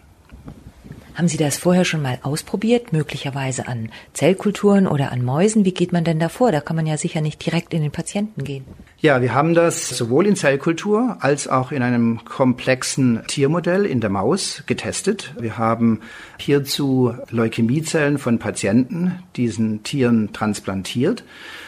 Haben 1.17 1.27
Sie 1.27 1.37
das 1.37 1.57
vorher 1.57 1.83
schon 1.83 2.03
mal 2.03 2.19
ausprobiert, 2.21 2.93
möglicherweise 2.93 3.67
an 3.67 3.89
Zellkulturen 4.13 4.85
oder 4.85 5.11
an 5.11 5.25
Mäusen? 5.25 5.65
Wie 5.65 5.73
geht 5.73 5.91
man 5.91 6.03
denn 6.03 6.19
da 6.19 6.29
vor? 6.29 6.51
Da 6.51 6.61
kann 6.61 6.75
man 6.75 6.85
ja 6.85 6.95
sicher 6.95 7.21
nicht 7.21 7.43
direkt 7.43 7.73
in 7.73 7.81
den 7.81 7.89
Patienten 7.89 8.43
gehen. 8.43 8.65
Ja, 8.99 9.19
wir 9.19 9.33
haben 9.33 9.55
das 9.55 9.89
sowohl 9.89 10.27
in 10.27 10.35
Zellkultur 10.35 11.17
als 11.21 11.47
auch 11.47 11.71
in 11.71 11.81
einem 11.81 12.23
komplexen 12.23 13.23
Tiermodell 13.25 13.87
in 13.87 13.99
der 13.99 14.11
Maus 14.11 14.61
getestet. 14.67 15.33
Wir 15.39 15.57
haben 15.57 16.01
hierzu 16.37 17.15
Leukämiezellen 17.31 18.19
von 18.19 18.37
Patienten 18.37 19.23
diesen 19.35 19.81
Tieren 19.81 20.33
transplantiert. 20.33 21.23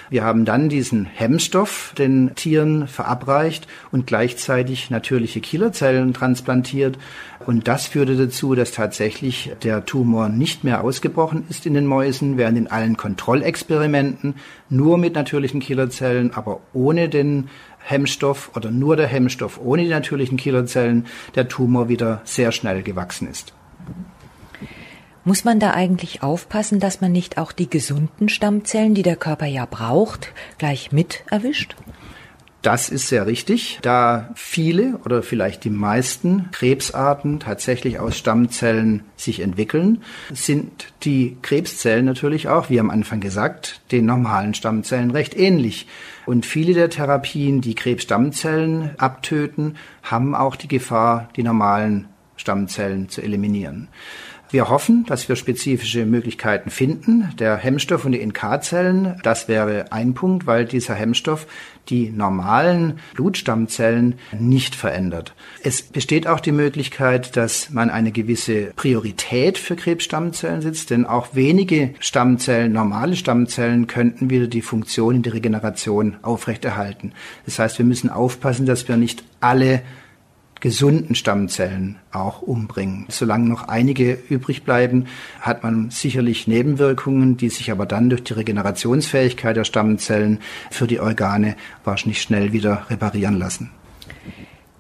Wir 0.10 0.24
haben 0.24 0.44
dann 0.44 0.70
diesen 0.70 1.06
Hemmstoff 1.06 1.94
den 1.98 2.34
Tieren 2.34 2.88
verabreicht 2.88 3.68
und 3.92 4.08
gleichzeitig 4.08 4.90
natürliche 4.90 5.40
Killerzellen 5.40 6.14
transplantiert. 6.14 6.98
Und 7.46 7.68
das 7.68 7.86
führte 7.86 8.16
dazu, 8.16 8.56
dass 8.56 8.72
tatsächlich 8.72 9.52
der 9.64 9.86
Tumor 9.86 10.30
nicht 10.30 10.64
mehr 10.64 10.84
ausgebrochen 10.84 11.46
ist 11.50 11.66
in 11.68 11.76
den 11.76 11.86
Mäusen, 11.86 12.38
während 12.38 12.58
in 12.58 12.68
allen 12.68 12.98
Kontrollexperimenten 12.98 14.36
nur 14.70 14.98
mit 14.98 15.14
natürlichen 15.14 15.60
Killerzellen, 15.60 16.34
aber 16.34 16.62
ohne 16.74 17.08
den 17.08 17.50
Hemmstoff 17.80 18.52
oder 18.56 18.72
nur 18.72 18.96
der 18.96 19.08
Hemmstoff 19.08 19.60
ohne 19.64 19.84
die 19.84 19.90
natürlichen 19.90 20.38
Killerzellen 20.38 21.06
der 21.36 21.48
Tumor 21.48 21.88
wieder 21.88 22.22
sehr 22.24 22.52
schnell 22.52 22.82
gewachsen 22.82 23.28
ist. 23.30 23.54
Muss 25.26 25.44
man 25.44 25.60
da 25.60 25.72
eigentlich 25.72 26.24
aufpassen, 26.24 26.80
dass 26.80 27.02
man 27.02 27.12
nicht 27.12 27.38
auch 27.38 27.52
die 27.52 27.70
gesunden 27.70 28.30
Stammzellen, 28.30 28.94
die 28.94 29.04
der 29.04 29.16
Körper 29.16 29.46
ja 29.46 29.66
braucht, 29.66 30.34
gleich 30.58 30.92
mit 30.92 31.24
erwischt? 31.30 31.76
Das 32.62 32.90
ist 32.90 33.08
sehr 33.08 33.26
richtig, 33.26 33.80
da 33.84 34.32
viele 34.36 35.00
oder 35.06 35.24
vielleicht 35.24 35.64
die 35.64 35.70
meisten 35.70 36.50
Krebsarten 36.52 37.40
tatsächlich 37.40 38.00
aus 38.00 38.18
Stammzellen 38.18 39.04
sich 39.16 39.40
entwickeln, 39.40 40.04
sind 40.34 40.88
die 41.04 41.38
Krebszellen 41.42 42.04
natürlich 42.04 42.50
auch, 42.50 42.70
wie 42.70 42.82
am 42.82 42.90
Anfang 42.90 43.22
gesagt, 43.22 43.80
den 43.94 44.06
normalen 44.06 44.54
Stammzellen 44.56 45.12
recht 45.12 45.38
ähnlich. 45.38 45.88
Und 46.26 46.46
viele 46.46 46.74
der 46.74 46.90
Therapien, 46.90 47.62
die 47.62 47.76
Krebsstammzellen 47.76 48.92
abtöten, 48.98 49.78
haben 50.04 50.36
auch 50.36 50.58
die 50.58 50.68
Gefahr, 50.68 51.30
die 51.38 51.44
normalen 51.44 52.10
Stammzellen 52.36 53.08
zu 53.08 53.22
eliminieren. 53.22 53.88
Wir 54.52 54.68
hoffen, 54.68 55.06
dass 55.06 55.30
wir 55.30 55.36
spezifische 55.36 56.08
Möglichkeiten 56.08 56.72
finden. 56.72 57.32
Der 57.38 57.56
Hemmstoff 57.56 58.06
und 58.06 58.14
die 58.14 58.26
NK-Zellen, 58.26 59.20
das 59.22 59.48
wäre 59.48 59.92
ein 59.92 60.16
Punkt, 60.16 60.48
weil 60.48 60.66
dieser 60.66 60.96
Hemmstoff 60.96 61.46
die 61.90 62.10
normalen 62.10 63.00
Blutstammzellen 63.14 64.16
nicht 64.38 64.74
verändert. 64.74 65.36
Es 65.64 65.84
besteht 65.84 66.26
auch 66.26 66.40
die 66.40 66.52
Möglichkeit, 66.52 67.38
dass 67.38 67.70
man 67.70 67.92
eine 67.92 68.12
gewisse 68.12 68.72
Priorität 68.76 69.60
für 69.60 69.76
Krebsstammzellen 69.76 70.62
setzt, 70.62 70.90
denn 70.90 71.06
auch 71.06 71.36
wenige 71.36 71.94
Stammzellen, 72.00 72.72
normale 72.72 73.16
Stammzellen, 73.16 73.86
könnten 73.86 74.32
wieder 74.32 74.48
die 74.48 74.64
Funktion 74.64 75.16
in 75.16 75.22
der 75.22 75.34
Regeneration 75.34 76.18
aufrechterhalten. 76.24 77.14
Das 77.46 77.60
heißt, 77.60 77.78
wir 77.78 77.86
müssen 77.86 78.10
aufpassen, 78.10 78.66
dass 78.66 78.88
wir 78.88 78.98
nicht 78.98 79.24
alle 79.42 79.82
gesunden 80.60 81.16
Stammzellen 81.16 81.98
auch 82.12 82.42
umbringen. 82.42 83.06
Solange 83.10 83.48
noch 83.48 83.68
einige 83.68 84.18
übrig 84.30 84.64
bleiben, 84.64 85.06
hat 85.42 85.64
man 85.64 85.90
sicherlich 85.90 86.48
Nebenwirkungen, 86.48 87.38
die 87.38 87.50
sich 87.50 87.72
aber 87.72 87.86
dann 87.86 88.10
durch 88.10 88.24
die 88.24 88.34
Regenerationsfähigkeit 88.34 89.56
der 89.56 89.64
Stammzellen 89.64 90.40
für 90.72 90.88
die 90.88 91.00
Organe 91.00 91.56
wahrscheinlich 91.84 92.22
schnell 92.22 92.54
wieder 92.54 92.86
reparieren 92.90 93.38
lassen. 93.38 93.72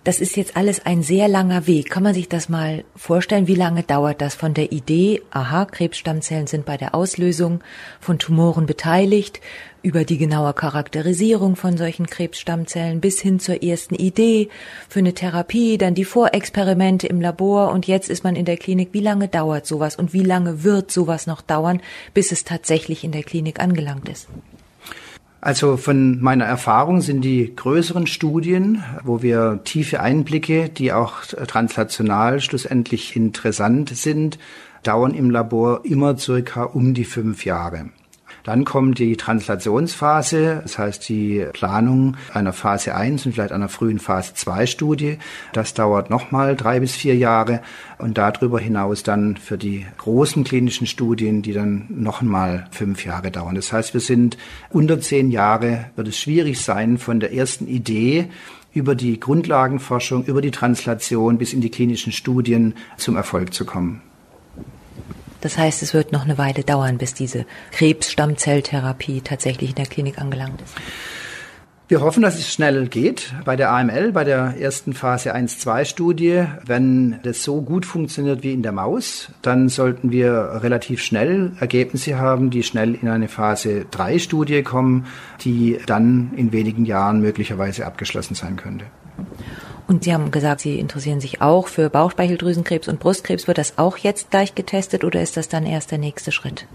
Das 0.05 0.21
ist 0.21 0.37
jetzt 0.37 0.55
alles 0.55 0.85
ein 0.85 1.03
sehr 1.03 1.27
langer 1.27 1.67
Weg. 1.67 1.89
Kann 1.89 2.03
man 2.03 2.13
sich 2.13 2.29
das 2.29 2.47
mal 2.47 2.85
vorstellen? 2.95 3.47
Wie 3.47 3.55
lange 3.55 3.83
dauert 3.83 4.21
das 4.21 4.33
von 4.33 4.53
der 4.53 4.71
Idee, 4.71 5.21
aha, 5.29 5.65
Krebsstammzellen 5.65 6.47
sind 6.47 6.65
bei 6.65 6.77
der 6.77 6.95
Auslösung 6.95 7.59
von 7.99 8.17
Tumoren 8.17 8.65
beteiligt, 8.65 9.41
über 9.81 10.05
die 10.05 10.17
genaue 10.17 10.53
Charakterisierung 10.53 11.57
von 11.57 11.75
solchen 11.75 12.07
Krebsstammzellen 12.07 13.01
bis 13.01 13.19
hin 13.19 13.41
zur 13.41 13.61
ersten 13.61 13.95
Idee 13.95 14.47
für 14.87 14.99
eine 14.99 15.13
Therapie, 15.13 15.77
dann 15.77 15.95
die 15.95 16.05
Vorexperimente 16.05 17.07
im 17.07 17.19
Labor 17.19 17.71
und 17.71 17.85
jetzt 17.85 18.09
ist 18.09 18.23
man 18.23 18.37
in 18.37 18.45
der 18.45 18.57
Klinik. 18.57 18.89
Wie 18.93 19.01
lange 19.01 19.27
dauert 19.27 19.65
sowas 19.65 19.97
und 19.97 20.13
wie 20.13 20.23
lange 20.23 20.63
wird 20.63 20.91
sowas 20.91 21.27
noch 21.27 21.41
dauern, 21.41 21.81
bis 22.13 22.31
es 22.31 22.45
tatsächlich 22.45 23.03
in 23.03 23.11
der 23.11 23.23
Klinik 23.23 23.59
angelangt 23.59 24.07
ist? 24.07 24.27
Also 25.41 25.77
von 25.77 26.21
meiner 26.21 26.45
Erfahrung 26.45 26.99
sind 27.01 27.21
die 27.21 27.55
größeren 27.55 28.07
Studien, 28.07 28.83
wo 29.03 29.21
wir 29.21 29.61
tiefe 29.63 30.01
Einblicke, 30.01 30.67
die 30.67 30.91
auch 30.91 31.23
translational 31.25 32.41
schlussendlich 32.41 33.15
interessant 33.15 33.89
sind, 33.95 34.37
dauern 34.83 35.13
im 35.13 35.29
Labor 35.29 35.85
immer 35.85 36.17
circa 36.17 36.63
um 36.63 36.93
die 36.93 37.05
fünf 37.05 37.45
Jahre. 37.45 37.89
Dann 38.43 38.65
kommt 38.65 38.99
die 38.99 39.17
Translationsphase, 39.17 40.59
das 40.63 40.77
heißt 40.77 41.07
die 41.09 41.45
Planung 41.53 42.17
einer 42.33 42.53
Phase 42.53 42.95
1 42.95 43.25
und 43.25 43.33
vielleicht 43.33 43.51
einer 43.51 43.69
frühen 43.69 43.99
Phase 43.99 44.33
2 44.33 44.65
Studie. 44.65 45.17
Das 45.53 45.73
dauert 45.73 46.09
nochmal 46.09 46.55
drei 46.55 46.79
bis 46.79 46.95
vier 46.95 47.15
Jahre 47.15 47.61
und 47.97 48.17
darüber 48.17 48.59
hinaus 48.59 49.03
dann 49.03 49.37
für 49.37 49.57
die 49.57 49.85
großen 49.97 50.43
klinischen 50.43 50.87
Studien, 50.87 51.41
die 51.41 51.53
dann 51.53 51.85
nochmal 51.89 52.67
fünf 52.71 53.05
Jahre 53.05 53.31
dauern. 53.31 53.55
Das 53.55 53.73
heißt, 53.73 53.93
wir 53.93 54.01
sind 54.01 54.37
unter 54.69 54.99
zehn 54.99 55.31
Jahre, 55.31 55.85
wird 55.95 56.07
es 56.07 56.17
schwierig 56.19 56.61
sein, 56.61 56.97
von 56.97 57.19
der 57.19 57.33
ersten 57.33 57.67
Idee 57.67 58.29
über 58.73 58.95
die 58.95 59.19
Grundlagenforschung, 59.19 60.25
über 60.25 60.41
die 60.41 60.51
Translation 60.51 61.37
bis 61.37 61.53
in 61.53 61.61
die 61.61 61.71
klinischen 61.71 62.11
Studien 62.11 62.75
zum 62.97 63.15
Erfolg 63.15 63.53
zu 63.53 63.65
kommen. 63.65 64.01
Das 65.41 65.57
heißt, 65.57 65.83
es 65.83 65.93
wird 65.93 66.11
noch 66.11 66.25
eine 66.25 66.37
Weile 66.37 66.63
dauern, 66.63 66.97
bis 66.97 67.13
diese 67.13 67.45
Krebsstammzelltherapie 67.71 69.21
tatsächlich 69.21 69.71
in 69.71 69.75
der 69.75 69.85
Klinik 69.85 70.19
angelangt 70.19 70.61
ist. 70.61 70.75
Wir 71.89 72.01
hoffen, 72.01 72.21
dass 72.21 72.37
es 72.37 72.53
schnell 72.53 72.87
geht. 72.87 73.33
Bei 73.45 73.55
der 73.55 73.71
AML, 73.71 74.11
bei 74.11 74.23
der 74.23 74.53
ersten 74.59 74.93
Phase 74.93 75.35
1-2-Studie, 75.35 76.43
wenn 76.63 77.19
das 77.23 77.43
so 77.43 77.63
gut 77.63 77.83
funktioniert 77.83 78.43
wie 78.43 78.53
in 78.53 78.61
der 78.61 78.73
Maus, 78.73 79.31
dann 79.41 79.69
sollten 79.69 80.11
wir 80.11 80.59
relativ 80.61 81.01
schnell 81.01 81.53
Ergebnisse 81.59 82.19
haben, 82.19 82.51
die 82.51 82.61
schnell 82.61 82.93
in 82.93 83.07
eine 83.07 83.27
Phase 83.27 83.87
3-Studie 83.91 84.61
kommen, 84.61 85.07
die 85.41 85.79
dann 85.87 86.31
in 86.35 86.51
wenigen 86.51 86.85
Jahren 86.85 87.21
möglicherweise 87.21 87.87
abgeschlossen 87.87 88.35
sein 88.35 88.55
könnte. 88.55 88.85
Und 89.89 90.03
Sie 90.03 90.13
haben 90.13 90.29
gesagt, 90.29 90.61
Sie 90.61 90.77
interessieren 90.77 91.19
sich 91.19 91.41
auch 91.41 91.67
für 91.67 91.89
Bauchspeicheldrüsenkrebs 91.89 92.87
und 92.87 92.99
Brustkrebs. 92.99 93.47
Wird 93.47 93.57
das 93.57 93.79
auch 93.79 93.97
jetzt 93.97 94.29
gleich 94.29 94.53
getestet 94.53 95.03
oder 95.03 95.19
ist 95.19 95.35
das 95.35 95.49
dann 95.49 95.65
erst 95.65 95.89
der 95.89 95.97
nächste 95.97 96.31
Schritt? 96.31 96.67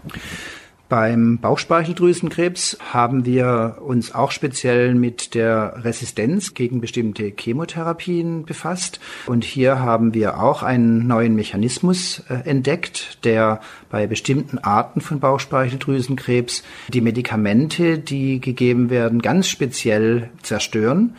Beim 0.89 1.39
Bauchspeicheldrüsenkrebs 1.39 2.77
haben 2.93 3.25
wir 3.25 3.79
uns 3.87 4.13
auch 4.13 4.33
speziell 4.33 4.97
mit 4.97 5.35
der 5.35 5.85
Resistenz 5.85 6.55
gegen 6.55 6.81
bestimmte 6.81 7.33
Chemotherapien 7.39 8.45
befasst. 8.47 8.99
Und 9.27 9.45
hier 9.45 9.79
haben 9.79 10.13
wir 10.13 10.43
auch 10.43 10.65
einen 10.65 11.07
neuen 11.07 11.37
Mechanismus 11.37 12.25
äh, 12.29 12.49
entdeckt, 12.49 13.25
der 13.25 13.61
bei 13.91 14.09
bestimmten 14.09 14.59
Arten 14.59 15.01
von 15.01 15.21
Bauchspeicheldrüsenkrebs 15.21 16.65
die 16.89 17.01
Medikamente, 17.01 17.99
die 18.01 18.41
gegeben 18.41 18.91
werden, 18.91 19.23
ganz 19.23 19.49
speziell 19.49 20.31
zerstören. 20.43 21.15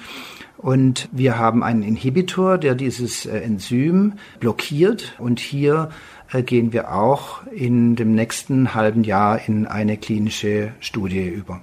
Und 0.57 1.09
wir 1.11 1.37
haben 1.37 1.63
einen 1.63 1.83
Inhibitor, 1.83 2.57
der 2.57 2.75
dieses 2.75 3.25
äh, 3.25 3.39
Enzym 3.39 4.13
blockiert. 4.39 5.13
Und 5.19 5.39
hier 5.39 5.89
äh, 6.31 6.43
gehen 6.43 6.73
wir 6.73 6.93
auch 6.93 7.45
in 7.47 7.95
dem 7.95 8.15
nächsten 8.15 8.73
halben 8.73 9.03
Jahr 9.03 9.47
in 9.47 9.67
eine 9.67 9.97
klinische 9.97 10.71
Studie 10.79 11.27
über. 11.27 11.61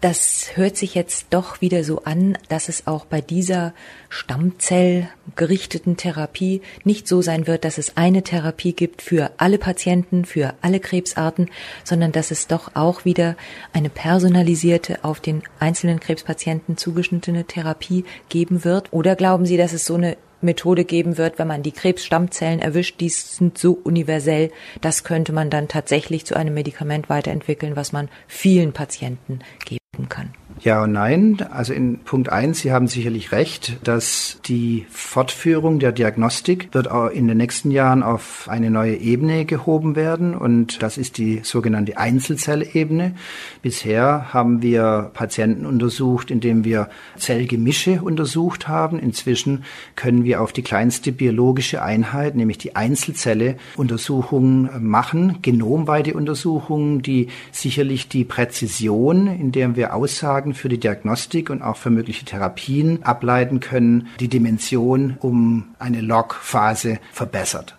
Das 0.00 0.52
hört 0.54 0.78
sich 0.78 0.94
jetzt 0.94 1.26
doch 1.28 1.60
wieder 1.60 1.84
so 1.84 2.04
an, 2.04 2.38
dass 2.48 2.70
es 2.70 2.86
auch 2.86 3.04
bei 3.04 3.20
dieser 3.20 3.74
stammzellgerichteten 4.08 5.98
Therapie 5.98 6.62
nicht 6.84 7.06
so 7.06 7.20
sein 7.20 7.46
wird, 7.46 7.66
dass 7.66 7.76
es 7.76 7.98
eine 7.98 8.22
Therapie 8.22 8.72
gibt 8.72 9.02
für 9.02 9.30
alle 9.36 9.58
Patienten, 9.58 10.24
für 10.24 10.54
alle 10.62 10.80
Krebsarten, 10.80 11.50
sondern 11.84 12.12
dass 12.12 12.30
es 12.30 12.46
doch 12.46 12.74
auch 12.74 13.04
wieder 13.04 13.36
eine 13.74 13.90
personalisierte, 13.90 15.04
auf 15.04 15.20
den 15.20 15.42
einzelnen 15.58 16.00
Krebspatienten 16.00 16.78
zugeschnittene 16.78 17.44
Therapie 17.44 18.06
geben 18.30 18.64
wird? 18.64 18.94
Oder 18.94 19.16
glauben 19.16 19.44
Sie, 19.44 19.58
dass 19.58 19.74
es 19.74 19.84
so 19.84 19.96
eine 19.96 20.16
Methode 20.40 20.86
geben 20.86 21.18
wird, 21.18 21.38
wenn 21.38 21.48
man 21.48 21.62
die 21.62 21.72
Krebsstammzellen 21.72 22.60
erwischt, 22.60 23.00
die 23.00 23.10
sind 23.10 23.58
so 23.58 23.78
universell, 23.84 24.50
das 24.80 25.04
könnte 25.04 25.34
man 25.34 25.50
dann 25.50 25.68
tatsächlich 25.68 26.24
zu 26.24 26.36
einem 26.36 26.54
Medikament 26.54 27.10
weiterentwickeln, 27.10 27.76
was 27.76 27.92
man 27.92 28.08
vielen 28.26 28.72
Patienten 28.72 29.40
geben 29.66 29.79
kann? 30.10 30.39
Ja 30.62 30.82
und 30.82 30.92
nein. 30.92 31.38
Also 31.50 31.72
in 31.72 32.00
Punkt 32.00 32.28
eins, 32.30 32.60
Sie 32.60 32.70
haben 32.70 32.86
sicherlich 32.86 33.32
recht, 33.32 33.78
dass 33.82 34.40
die 34.44 34.84
Fortführung 34.90 35.78
der 35.78 35.90
Diagnostik 35.90 36.68
wird 36.72 36.90
auch 36.90 37.08
in 37.08 37.28
den 37.28 37.38
nächsten 37.38 37.70
Jahren 37.70 38.02
auf 38.02 38.46
eine 38.46 38.70
neue 38.70 38.96
Ebene 38.96 39.46
gehoben 39.46 39.96
werden 39.96 40.34
und 40.34 40.82
das 40.82 40.98
ist 40.98 41.16
die 41.16 41.40
sogenannte 41.44 41.96
Einzelzellebene. 41.96 43.14
Bisher 43.62 44.34
haben 44.34 44.60
wir 44.60 45.10
Patienten 45.14 45.64
untersucht, 45.64 46.30
indem 46.30 46.62
wir 46.62 46.90
Zellgemische 47.16 48.02
untersucht 48.02 48.68
haben. 48.68 48.98
Inzwischen 48.98 49.64
können 49.96 50.24
wir 50.24 50.42
auf 50.42 50.52
die 50.52 50.62
kleinste 50.62 51.10
biologische 51.10 51.82
Einheit, 51.82 52.34
nämlich 52.34 52.58
die 52.58 52.76
Einzelzelle, 52.76 53.56
Untersuchungen 53.76 54.68
machen, 54.86 55.38
genomweite 55.40 56.12
Untersuchungen, 56.12 57.00
die 57.00 57.28
sicherlich 57.50 58.08
die 58.08 58.24
Präzision, 58.24 59.26
in 59.26 59.52
der 59.52 59.74
wir 59.74 59.94
Aussagen 59.94 60.49
für 60.54 60.68
die 60.68 60.78
Diagnostik 60.78 61.50
und 61.50 61.62
auch 61.62 61.76
für 61.76 61.90
mögliche 61.90 62.24
Therapien 62.24 63.02
ableiten 63.02 63.60
können, 63.60 64.08
die 64.20 64.28
Dimension 64.28 65.16
um 65.20 65.74
eine 65.78 66.00
Log-Phase 66.00 66.98
verbessert. 67.12 67.76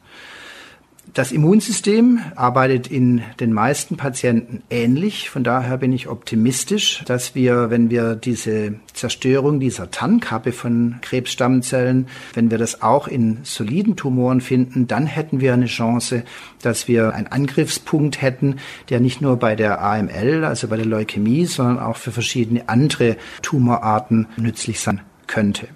Das 1.14 1.34
Immunsystem 1.34 2.22
arbeitet 2.38 2.88
in 2.88 3.22
den 3.42 3.52
meisten 3.52 3.98
Patienten 3.98 4.64
ähnlich. 4.70 5.30
Von 5.30 5.44
daher 5.44 5.78
bin 5.78 5.92
ich 5.92 6.08
optimistisch, 6.08 7.04
dass 7.06 7.36
wir, 7.36 7.70
wenn 7.70 7.90
wir 7.90 8.16
diese 8.16 8.76
Zerstörung 8.94 9.60
dieser 9.60 9.92
Tannkappe 9.92 10.54
von 10.54 11.00
Krebsstammzellen, 11.02 12.08
wenn 12.34 12.50
wir 12.50 12.58
das 12.58 12.82
auch 12.82 13.10
in 13.10 13.40
soliden 13.44 13.98
Tumoren 13.98 14.40
finden, 14.40 14.88
dann 14.88 15.06
hätten 15.06 15.42
wir 15.42 15.54
eine 15.54 15.66
Chance, 15.66 16.24
dass 16.62 16.88
wir 16.88 17.14
einen 17.14 17.28
Angriffspunkt 17.28 18.22
hätten, 18.22 18.56
der 18.90 19.02
nicht 19.02 19.20
nur 19.20 19.36
bei 19.36 19.58
der 19.58 19.82
AML, 19.82 20.46
also 20.46 20.70
bei 20.70 20.78
der 20.78 20.86
Leukämie, 20.86 21.46
sondern 21.46 21.80
auch 21.80 21.98
für 21.98 22.14
verschiedene 22.14 22.70
andere 22.70 23.18
Tumorarten 23.42 24.28
nützlich 24.38 24.80
sein 24.80 25.02
könnte. 25.28 25.68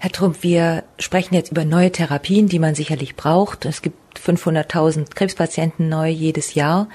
Herr 0.00 0.12
Trump, 0.12 0.42
wir 0.42 0.84
sprechen 0.98 1.34
jetzt 1.34 1.50
über 1.50 1.64
neue 1.64 1.90
Therapien, 1.90 2.48
die 2.48 2.58
man 2.58 2.74
sicherlich 2.74 3.16
braucht. 3.16 3.64
Es 3.64 3.82
gibt 3.82 3.96
fast 4.18 4.42
500.000 4.42 5.14
Krebspatienten 5.14 5.88
neu 5.88 6.08
jedes 6.08 6.54
Jahr. 6.54 6.88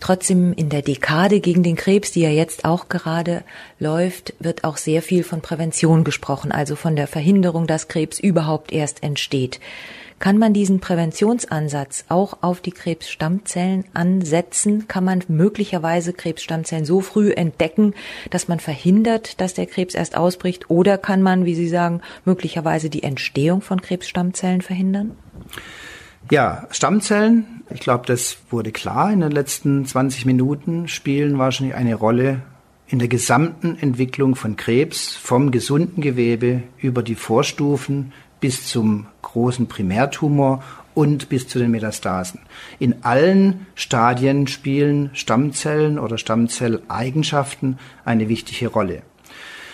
Trotzdem 0.00 0.52
in 0.52 0.68
der 0.68 0.82
Dekade 0.82 1.40
gegen 1.40 1.62
den 1.62 1.76
Krebs, 1.76 2.12
die 2.12 2.20
ja 2.20 2.30
jetzt 2.30 2.64
auch 2.64 2.88
gerade 2.88 3.42
läuft, 3.78 4.34
wird 4.38 4.64
auch 4.64 4.76
sehr 4.76 5.02
viel 5.02 5.24
von 5.24 5.40
Prävention 5.40 6.04
gesprochen, 6.04 6.52
also 6.52 6.76
von 6.76 6.96
der 6.96 7.06
Verhinderung, 7.06 7.66
dass 7.66 7.88
Krebs 7.88 8.18
überhaupt 8.18 8.72
erst 8.72 9.02
entsteht. 9.02 9.60
Kann 10.18 10.38
man 10.38 10.52
diesen 10.52 10.80
Präventionsansatz 10.80 12.04
auch 12.08 12.38
auf 12.40 12.60
die 12.60 12.72
Krebsstammzellen 12.72 13.84
ansetzen? 13.94 14.88
Kann 14.88 15.04
man 15.04 15.22
möglicherweise 15.28 16.12
Krebsstammzellen 16.12 16.84
so 16.84 17.00
früh 17.00 17.30
entdecken, 17.30 17.94
dass 18.30 18.48
man 18.48 18.58
verhindert, 18.58 19.40
dass 19.40 19.54
der 19.54 19.66
Krebs 19.66 19.94
erst 19.94 20.16
ausbricht? 20.16 20.70
Oder 20.70 20.98
kann 20.98 21.22
man, 21.22 21.44
wie 21.44 21.54
Sie 21.54 21.68
sagen, 21.68 22.00
möglicherweise 22.24 22.90
die 22.90 23.04
Entstehung 23.04 23.60
von 23.60 23.80
Krebsstammzellen 23.80 24.62
verhindern? 24.62 25.12
Ja, 26.30 26.66
Stammzellen, 26.70 27.62
ich 27.70 27.80
glaube, 27.80 28.04
das 28.06 28.38
wurde 28.50 28.72
klar 28.72 29.12
in 29.12 29.20
den 29.20 29.30
letzten 29.30 29.86
20 29.86 30.26
Minuten, 30.26 30.88
spielen 30.88 31.38
wahrscheinlich 31.38 31.76
eine 31.76 31.94
Rolle 31.94 32.42
in 32.88 32.98
der 32.98 33.08
gesamten 33.08 33.78
Entwicklung 33.78 34.34
von 34.34 34.56
Krebs, 34.56 35.14
vom 35.14 35.50
gesunden 35.50 36.02
Gewebe 36.02 36.62
über 36.78 37.02
die 37.02 37.14
Vorstufen 37.14 38.12
bis 38.40 38.66
zum 38.66 39.06
großen 39.22 39.66
Primärtumor 39.66 40.62
und 40.94 41.28
bis 41.28 41.46
zu 41.46 41.58
den 41.58 41.70
Metastasen. 41.70 42.40
In 42.78 43.04
allen 43.04 43.66
Stadien 43.74 44.48
spielen 44.48 45.10
Stammzellen 45.12 45.98
oder 45.98 46.18
Stammzelleigenschaften 46.18 47.78
eine 48.04 48.28
wichtige 48.28 48.68
Rolle. 48.68 49.02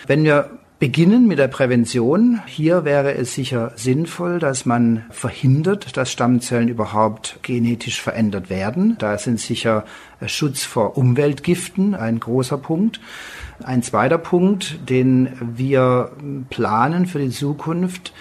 Wenn 0.07 0.23
wir 0.23 0.51
beginnen 0.77 1.25
mit 1.25 1.39
der 1.39 1.47
Prävention, 1.47 2.41
hier 2.45 2.85
wäre 2.85 3.15
es 3.15 3.33
sicher 3.33 3.71
sinnvoll, 3.75 4.39
dass 4.39 4.65
man 4.65 5.05
verhindert, 5.09 5.97
dass 5.97 6.11
Stammzellen 6.11 6.67
überhaupt 6.67 7.39
genetisch 7.41 8.01
verändert 8.01 8.49
werden. 8.49 8.95
Da 8.99 9.17
sind 9.17 9.39
sicher 9.39 9.85
Schutz 10.27 10.63
vor 10.63 10.97
Umweltgiften 10.97 11.95
ein 11.95 12.19
großer 12.19 12.57
Punkt. 12.57 12.99
Ein 13.63 13.83
zweiter 13.83 14.17
Punkt, 14.17 14.89
den 14.89 15.29
wir 15.39 16.11
planen 16.49 17.07
für 17.07 17.19
die 17.19 17.29
Zukunft, 17.29 18.13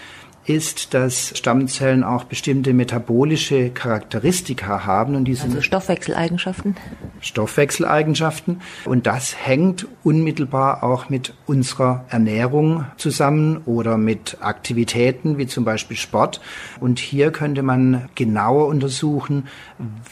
ist, 0.46 0.94
dass 0.94 1.36
Stammzellen 1.36 2.04
auch 2.04 2.24
bestimmte 2.24 2.72
metabolische 2.72 3.70
Charakteristika 3.70 4.84
haben 4.84 5.14
und 5.14 5.24
diese 5.24 5.44
also 5.44 5.60
Stoffwechseleigenschaften. 5.60 6.76
Stoffwechseleigenschaften 7.20 8.60
und 8.84 9.06
das 9.06 9.36
hängt 9.46 9.86
unmittelbar 10.02 10.82
auch 10.82 11.08
mit 11.08 11.34
unserer 11.46 12.04
Ernährung 12.08 12.86
zusammen 12.96 13.62
oder 13.64 13.96
mit 13.96 14.38
Aktivitäten 14.40 15.38
wie 15.38 15.46
zum 15.46 15.64
Beispiel 15.64 15.96
Sport 15.96 16.40
und 16.80 16.98
hier 16.98 17.30
könnte 17.30 17.62
man 17.62 18.08
genauer 18.14 18.66
untersuchen, 18.66 19.48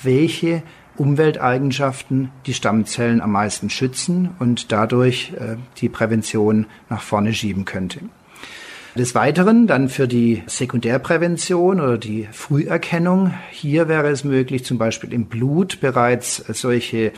welche 0.02 0.62
Umwelteigenschaften 0.96 2.30
die 2.46 2.54
Stammzellen 2.54 3.20
am 3.20 3.32
meisten 3.32 3.70
schützen 3.70 4.30
und 4.38 4.72
dadurch 4.72 5.32
äh, 5.38 5.56
die 5.78 5.88
Prävention 5.88 6.66
nach 6.90 7.00
vorne 7.00 7.32
schieben 7.32 7.64
könnte. 7.64 8.00
Des 8.94 9.14
Weiteren 9.14 9.66
dann 9.66 9.88
für 9.88 10.06
die 10.06 10.42
Sekundärprävention 10.46 11.80
oder 11.80 11.96
die 11.96 12.28
Früherkennung. 12.30 13.32
Hier 13.50 13.88
wäre 13.88 14.10
es 14.10 14.22
möglich, 14.22 14.66
zum 14.66 14.76
Beispiel 14.76 15.14
im 15.14 15.26
Blut 15.26 15.80
bereits 15.80 16.36
solche 16.48 17.12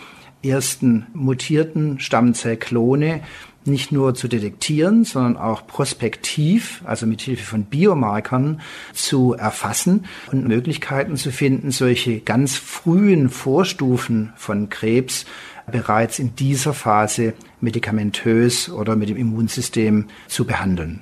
ersten 0.45 1.07
mutierten 1.15 1.99
Stammzellklone 1.99 3.23
nicht 3.65 3.91
nur 3.91 4.15
zu 4.15 4.29
detektieren, 4.29 5.05
sondern 5.05 5.37
auch 5.37 5.67
prospektiv, 5.67 6.83
also 6.85 7.07
mit 7.07 7.23
Hilfe 7.23 7.43
von 7.43 7.65
Biomarkern 7.65 8.61
zu 8.93 9.33
erfassen 9.33 10.05
und 10.31 10.47
Möglichkeiten 10.47 11.17
zu 11.17 11.33
finden, 11.33 11.73
solche 11.73 12.21
ganz 12.21 12.57
frühen 12.57 13.31
Vorstufen 13.31 14.33
von 14.37 14.69
Krebs 14.69 15.25
bereits 15.73 16.21
in 16.21 16.37
dieser 16.37 16.73
Phase 16.73 17.33
medikamentös 17.61 18.71
oder 18.71 18.95
mit 18.95 19.09
dem 19.09 19.17
Immunsystem 19.17 20.07
zu 20.29 20.45
behandeln. 20.45 21.01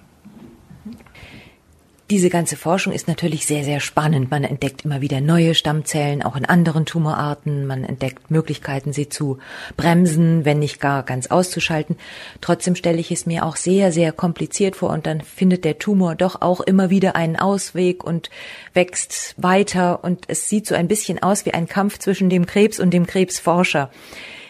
Diese 2.11 2.29
ganze 2.29 2.57
Forschung 2.57 2.93
ist 2.93 3.09
natürlich 3.09 3.47
sehr, 3.47 3.65
sehr 3.65 3.81
spannend. 3.81 4.31
Man 4.31 4.45
entdeckt 4.45 4.85
immer 4.85 5.01
wieder 5.01 5.21
neue 5.21 5.55
Stammzellen, 5.55 6.23
auch 6.23 6.37
in 6.37 6.45
anderen 6.45 6.85
Tumorarten. 6.85 7.65
Man 7.67 7.85
entdeckt 7.85 8.31
Möglichkeiten, 8.31 8.93
sie 8.93 9.09
zu 9.09 9.39
bremsen, 9.77 10.45
wenn 10.45 10.59
nicht 10.59 10.81
gar 10.81 11.05
ganz 11.05 11.29
auszuschalten. 11.29 11.97
Trotzdem 12.43 12.75
stelle 12.75 12.99
ich 12.99 13.11
es 13.13 13.25
mir 13.25 13.47
auch 13.47 13.57
sehr, 13.57 13.93
sehr 13.93 14.13
kompliziert 14.13 14.77
vor 14.77 14.91
und 14.91 15.07
dann 15.07 15.23
findet 15.23 15.65
der 15.65 15.79
Tumor 15.79 16.15
doch 16.15 16.43
auch 16.43 16.61
immer 16.61 16.91
wieder 16.91 17.17
einen 17.17 17.37
Ausweg 17.37 18.05
und 18.05 18.29
wächst 18.75 19.35
weiter 19.39 20.05
und 20.05 20.25
es 20.29 20.49
sieht 20.51 20.67
so 20.67 20.75
ein 20.75 20.89
bisschen 20.89 21.23
aus 21.23 21.47
wie 21.47 21.55
ein 21.55 21.67
Kampf 21.67 21.99
zwischen 21.99 22.29
dem 22.29 22.45
Krebs 22.45 22.79
und 22.79 22.91
dem 22.91 23.07
Krebsforscher. 23.07 23.91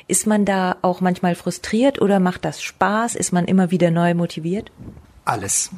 Ist 0.09 0.27
man 0.27 0.45
da 0.45 0.77
auch 0.83 1.01
manchmal 1.01 1.37
frustriert 1.37 2.01
oder 2.01 2.19
macht 2.19 2.45
das 2.45 2.61
Spaß? 2.61 3.15
Ist 3.15 3.33
man 3.33 3.45
immer 3.45 3.71
wieder 3.71 3.91
neu 3.91 4.15
motiviert? 4.15 4.73
Alles. 5.25 5.71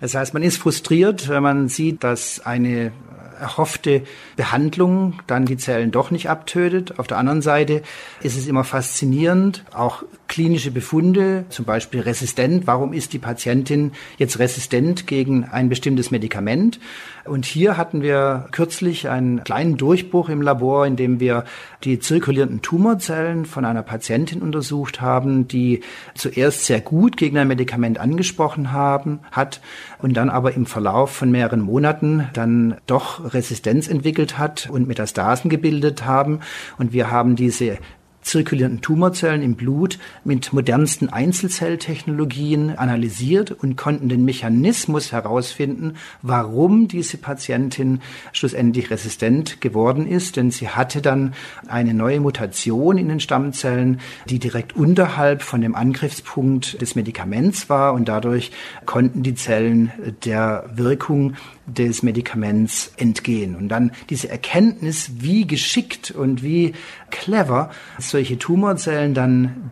Das 0.00 0.14
heißt, 0.14 0.34
man 0.34 0.42
ist 0.42 0.58
frustriert, 0.58 1.28
wenn 1.28 1.42
man 1.42 1.68
sieht, 1.68 2.04
dass 2.04 2.40
eine 2.40 2.92
erhoffte 3.40 4.04
Behandlung 4.36 5.20
dann 5.26 5.46
die 5.46 5.56
Zellen 5.56 5.90
doch 5.90 6.12
nicht 6.12 6.30
abtötet. 6.30 6.98
Auf 6.98 7.08
der 7.08 7.18
anderen 7.18 7.42
Seite 7.42 7.82
ist 8.22 8.36
es 8.36 8.46
immer 8.46 8.62
faszinierend, 8.62 9.64
auch 9.74 10.04
klinische 10.32 10.70
Befunde, 10.70 11.44
zum 11.50 11.66
Beispiel 11.66 12.00
resistent. 12.00 12.66
Warum 12.66 12.94
ist 12.94 13.12
die 13.12 13.18
Patientin 13.18 13.92
jetzt 14.16 14.38
resistent 14.38 15.06
gegen 15.06 15.44
ein 15.44 15.68
bestimmtes 15.68 16.10
Medikament? 16.10 16.80
Und 17.26 17.44
hier 17.44 17.76
hatten 17.76 18.00
wir 18.00 18.48
kürzlich 18.50 19.10
einen 19.10 19.44
kleinen 19.44 19.76
Durchbruch 19.76 20.30
im 20.30 20.40
Labor, 20.40 20.86
in 20.86 20.96
dem 20.96 21.20
wir 21.20 21.44
die 21.84 21.98
zirkulierenden 21.98 22.62
Tumorzellen 22.62 23.44
von 23.44 23.66
einer 23.66 23.82
Patientin 23.82 24.40
untersucht 24.40 25.02
haben, 25.02 25.48
die 25.48 25.82
zuerst 26.14 26.64
sehr 26.64 26.80
gut 26.80 27.18
gegen 27.18 27.36
ein 27.36 27.48
Medikament 27.48 27.98
angesprochen 27.98 28.72
haben, 28.72 29.20
hat 29.32 29.60
und 29.98 30.14
dann 30.14 30.30
aber 30.30 30.54
im 30.54 30.64
Verlauf 30.64 31.10
von 31.10 31.30
mehreren 31.30 31.60
Monaten 31.60 32.26
dann 32.32 32.78
doch 32.86 33.34
Resistenz 33.34 33.86
entwickelt 33.86 34.38
hat 34.38 34.70
und 34.70 34.88
Metastasen 34.88 35.50
gebildet 35.50 36.06
haben. 36.06 36.40
Und 36.78 36.94
wir 36.94 37.10
haben 37.10 37.36
diese 37.36 37.76
zirkulierenden 38.22 38.80
Tumorzellen 38.80 39.42
im 39.42 39.56
Blut 39.56 39.98
mit 40.24 40.52
modernsten 40.52 41.08
Einzelzelltechnologien 41.08 42.78
analysiert 42.78 43.50
und 43.50 43.76
konnten 43.76 44.08
den 44.08 44.24
Mechanismus 44.24 45.12
herausfinden, 45.12 45.96
warum 46.22 46.88
diese 46.88 47.18
Patientin 47.18 48.00
schlussendlich 48.32 48.90
resistent 48.90 49.60
geworden 49.60 50.06
ist. 50.06 50.36
Denn 50.36 50.50
sie 50.50 50.68
hatte 50.68 51.02
dann 51.02 51.34
eine 51.68 51.94
neue 51.94 52.20
Mutation 52.20 52.96
in 52.96 53.08
den 53.08 53.20
Stammzellen, 53.20 54.00
die 54.28 54.38
direkt 54.38 54.74
unterhalb 54.74 55.42
von 55.42 55.60
dem 55.60 55.74
Angriffspunkt 55.74 56.80
des 56.80 56.94
Medikaments 56.94 57.68
war 57.68 57.92
und 57.92 58.08
dadurch 58.08 58.52
konnten 58.86 59.22
die 59.22 59.34
Zellen 59.34 59.92
der 60.24 60.70
Wirkung 60.74 61.34
des 61.66 62.02
Medikaments 62.02 62.92
entgehen. 62.96 63.56
Und 63.56 63.68
dann 63.68 63.92
diese 64.10 64.28
Erkenntnis, 64.28 65.10
wie 65.18 65.46
geschickt 65.46 66.10
und 66.10 66.42
wie 66.42 66.72
clever 67.10 67.70
solche 67.98 68.38
Tumorzellen 68.38 69.14
dann 69.14 69.70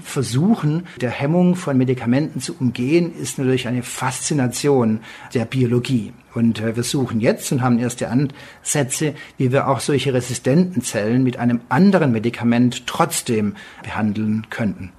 versuchen, 0.00 0.86
der 1.00 1.10
Hemmung 1.10 1.54
von 1.54 1.76
Medikamenten 1.76 2.40
zu 2.40 2.56
umgehen, 2.58 3.14
ist 3.14 3.38
natürlich 3.38 3.68
eine 3.68 3.82
Faszination 3.82 5.00
der 5.34 5.44
Biologie. 5.44 6.12
Und 6.34 6.60
äh, 6.60 6.76
wir 6.76 6.82
suchen 6.82 7.20
jetzt 7.20 7.52
und 7.52 7.62
haben 7.62 7.78
erste 7.78 8.08
Ansätze, 8.08 9.14
wie 9.36 9.52
wir 9.52 9.68
auch 9.68 9.80
solche 9.80 10.12
resistenten 10.12 10.82
Zellen 10.82 11.22
mit 11.22 11.38
einem 11.38 11.60
anderen 11.68 12.12
Medikament 12.12 12.86
trotzdem 12.86 13.54
behandeln 13.82 14.46
könnten. 14.50 14.92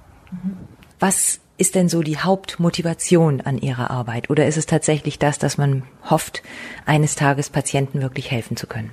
Was 0.98 1.40
ist 1.62 1.76
denn 1.76 1.88
so 1.88 2.02
die 2.02 2.18
Hauptmotivation 2.18 3.40
an 3.40 3.56
Ihrer 3.56 3.88
Arbeit? 3.88 4.30
Oder 4.30 4.48
ist 4.48 4.56
es 4.56 4.66
tatsächlich 4.66 5.20
das, 5.20 5.38
dass 5.38 5.58
man 5.58 5.84
hofft, 6.10 6.42
eines 6.86 7.14
Tages 7.14 7.50
Patienten 7.50 8.02
wirklich 8.02 8.32
helfen 8.32 8.56
zu 8.56 8.66
können? 8.66 8.90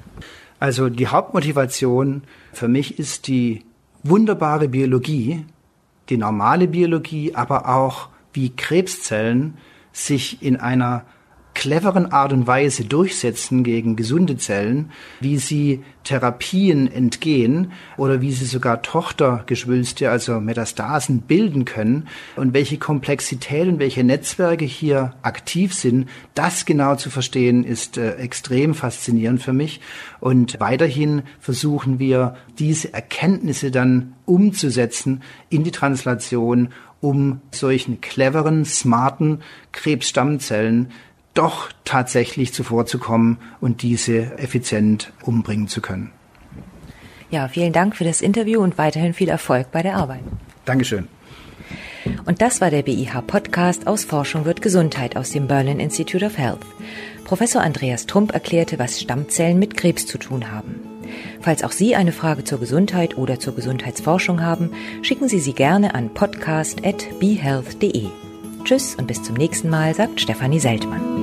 Also 0.59 0.87
die 0.87 1.07
Hauptmotivation 1.07 2.21
für 2.53 2.67
mich 2.67 2.99
ist 2.99 3.25
die 3.25 3.65
wunderbare 4.03 4.67
Biologie, 4.67 5.47
die 6.09 6.17
normale 6.17 6.67
Biologie, 6.67 7.33
aber 7.33 7.67
auch 7.67 8.09
wie 8.33 8.55
Krebszellen 8.55 9.57
sich 9.91 10.43
in 10.43 10.55
einer 10.55 11.05
cleveren 11.59 12.13
Art 12.13 12.31
und 12.31 12.47
Weise 12.47 12.85
durchsetzen 12.85 13.65
gegen 13.65 13.97
gesunde 13.97 14.37
Zellen, 14.37 14.91
wie 15.19 15.37
sie 15.37 15.83
Therapien 16.05 16.89
entgehen 16.89 17.73
oder 17.97 18.21
wie 18.21 18.31
sie 18.31 18.45
sogar 18.45 18.81
Tochtergeschwülste, 18.81 20.09
also 20.09 20.39
Metastasen 20.39 21.19
bilden 21.19 21.65
können 21.65 22.07
und 22.37 22.53
welche 22.53 22.77
Komplexität 22.77 23.67
und 23.67 23.77
welche 23.77 24.05
Netzwerke 24.05 24.63
hier 24.63 25.15
aktiv 25.21 25.73
sind, 25.73 26.07
das 26.33 26.63
genau 26.63 26.95
zu 26.95 27.09
verstehen, 27.09 27.65
ist 27.65 27.97
äh, 27.97 28.15
extrem 28.15 28.73
faszinierend 28.73 29.41
für 29.41 29.51
mich. 29.51 29.81
Und 30.21 30.61
weiterhin 30.61 31.23
versuchen 31.41 31.99
wir, 31.99 32.37
diese 32.57 32.93
Erkenntnisse 32.93 33.69
dann 33.69 34.13
umzusetzen 34.23 35.23
in 35.49 35.65
die 35.65 35.71
Translation, 35.71 36.69
um 37.01 37.41
solchen 37.51 38.01
cleveren, 38.01 38.65
smarten 38.65 39.41
Krebsstammzellen 39.71 40.91
doch 41.39 41.69
tatsächlich 41.85 42.53
zuvorzukommen 42.53 43.37
und 43.61 43.81
diese 43.81 44.37
effizient 44.37 45.13
umbringen 45.23 45.69
zu 45.69 45.81
können. 45.81 46.11
Ja, 47.31 47.47
vielen 47.47 47.71
Dank 47.71 47.95
für 47.95 48.03
das 48.03 48.21
Interview 48.21 48.59
und 48.59 48.77
weiterhin 48.77 49.13
viel 49.13 49.29
Erfolg 49.29 49.71
bei 49.71 49.81
der 49.81 49.95
Arbeit. 49.95 50.19
Dankeschön. 50.65 51.07
Und 52.25 52.41
das 52.41 52.59
war 52.59 52.71
der 52.71 52.81
BIH 52.81 53.21
Podcast 53.25 53.87
aus 53.87 54.03
Forschung 54.03 54.43
wird 54.45 54.61
Gesundheit 54.61 55.15
aus 55.15 55.31
dem 55.31 55.47
Berlin 55.47 55.79
Institute 55.79 56.25
of 56.25 56.37
Health. 56.37 56.65
Professor 57.23 57.61
Andreas 57.61 58.05
Trump 58.05 58.33
erklärte, 58.33 58.77
was 58.79 58.99
Stammzellen 58.99 59.59
mit 59.59 59.77
Krebs 59.77 60.05
zu 60.07 60.17
tun 60.17 60.51
haben. 60.51 60.81
Falls 61.41 61.63
auch 61.63 61.71
Sie 61.71 61.95
eine 61.95 62.11
Frage 62.11 62.43
zur 62.43 62.59
Gesundheit 62.59 63.17
oder 63.17 63.39
zur 63.39 63.55
Gesundheitsforschung 63.55 64.41
haben, 64.41 64.71
schicken 65.03 65.29
Sie 65.29 65.39
sie 65.39 65.53
gerne 65.53 65.95
an 65.95 66.13
podcast.behealth.de. 66.13 68.07
Tschüss 68.65 68.95
und 68.95 69.07
bis 69.07 69.23
zum 69.23 69.35
nächsten 69.35 69.69
Mal, 69.69 69.95
sagt 69.95 70.19
Stefanie 70.19 70.59
Seltmann. 70.59 71.18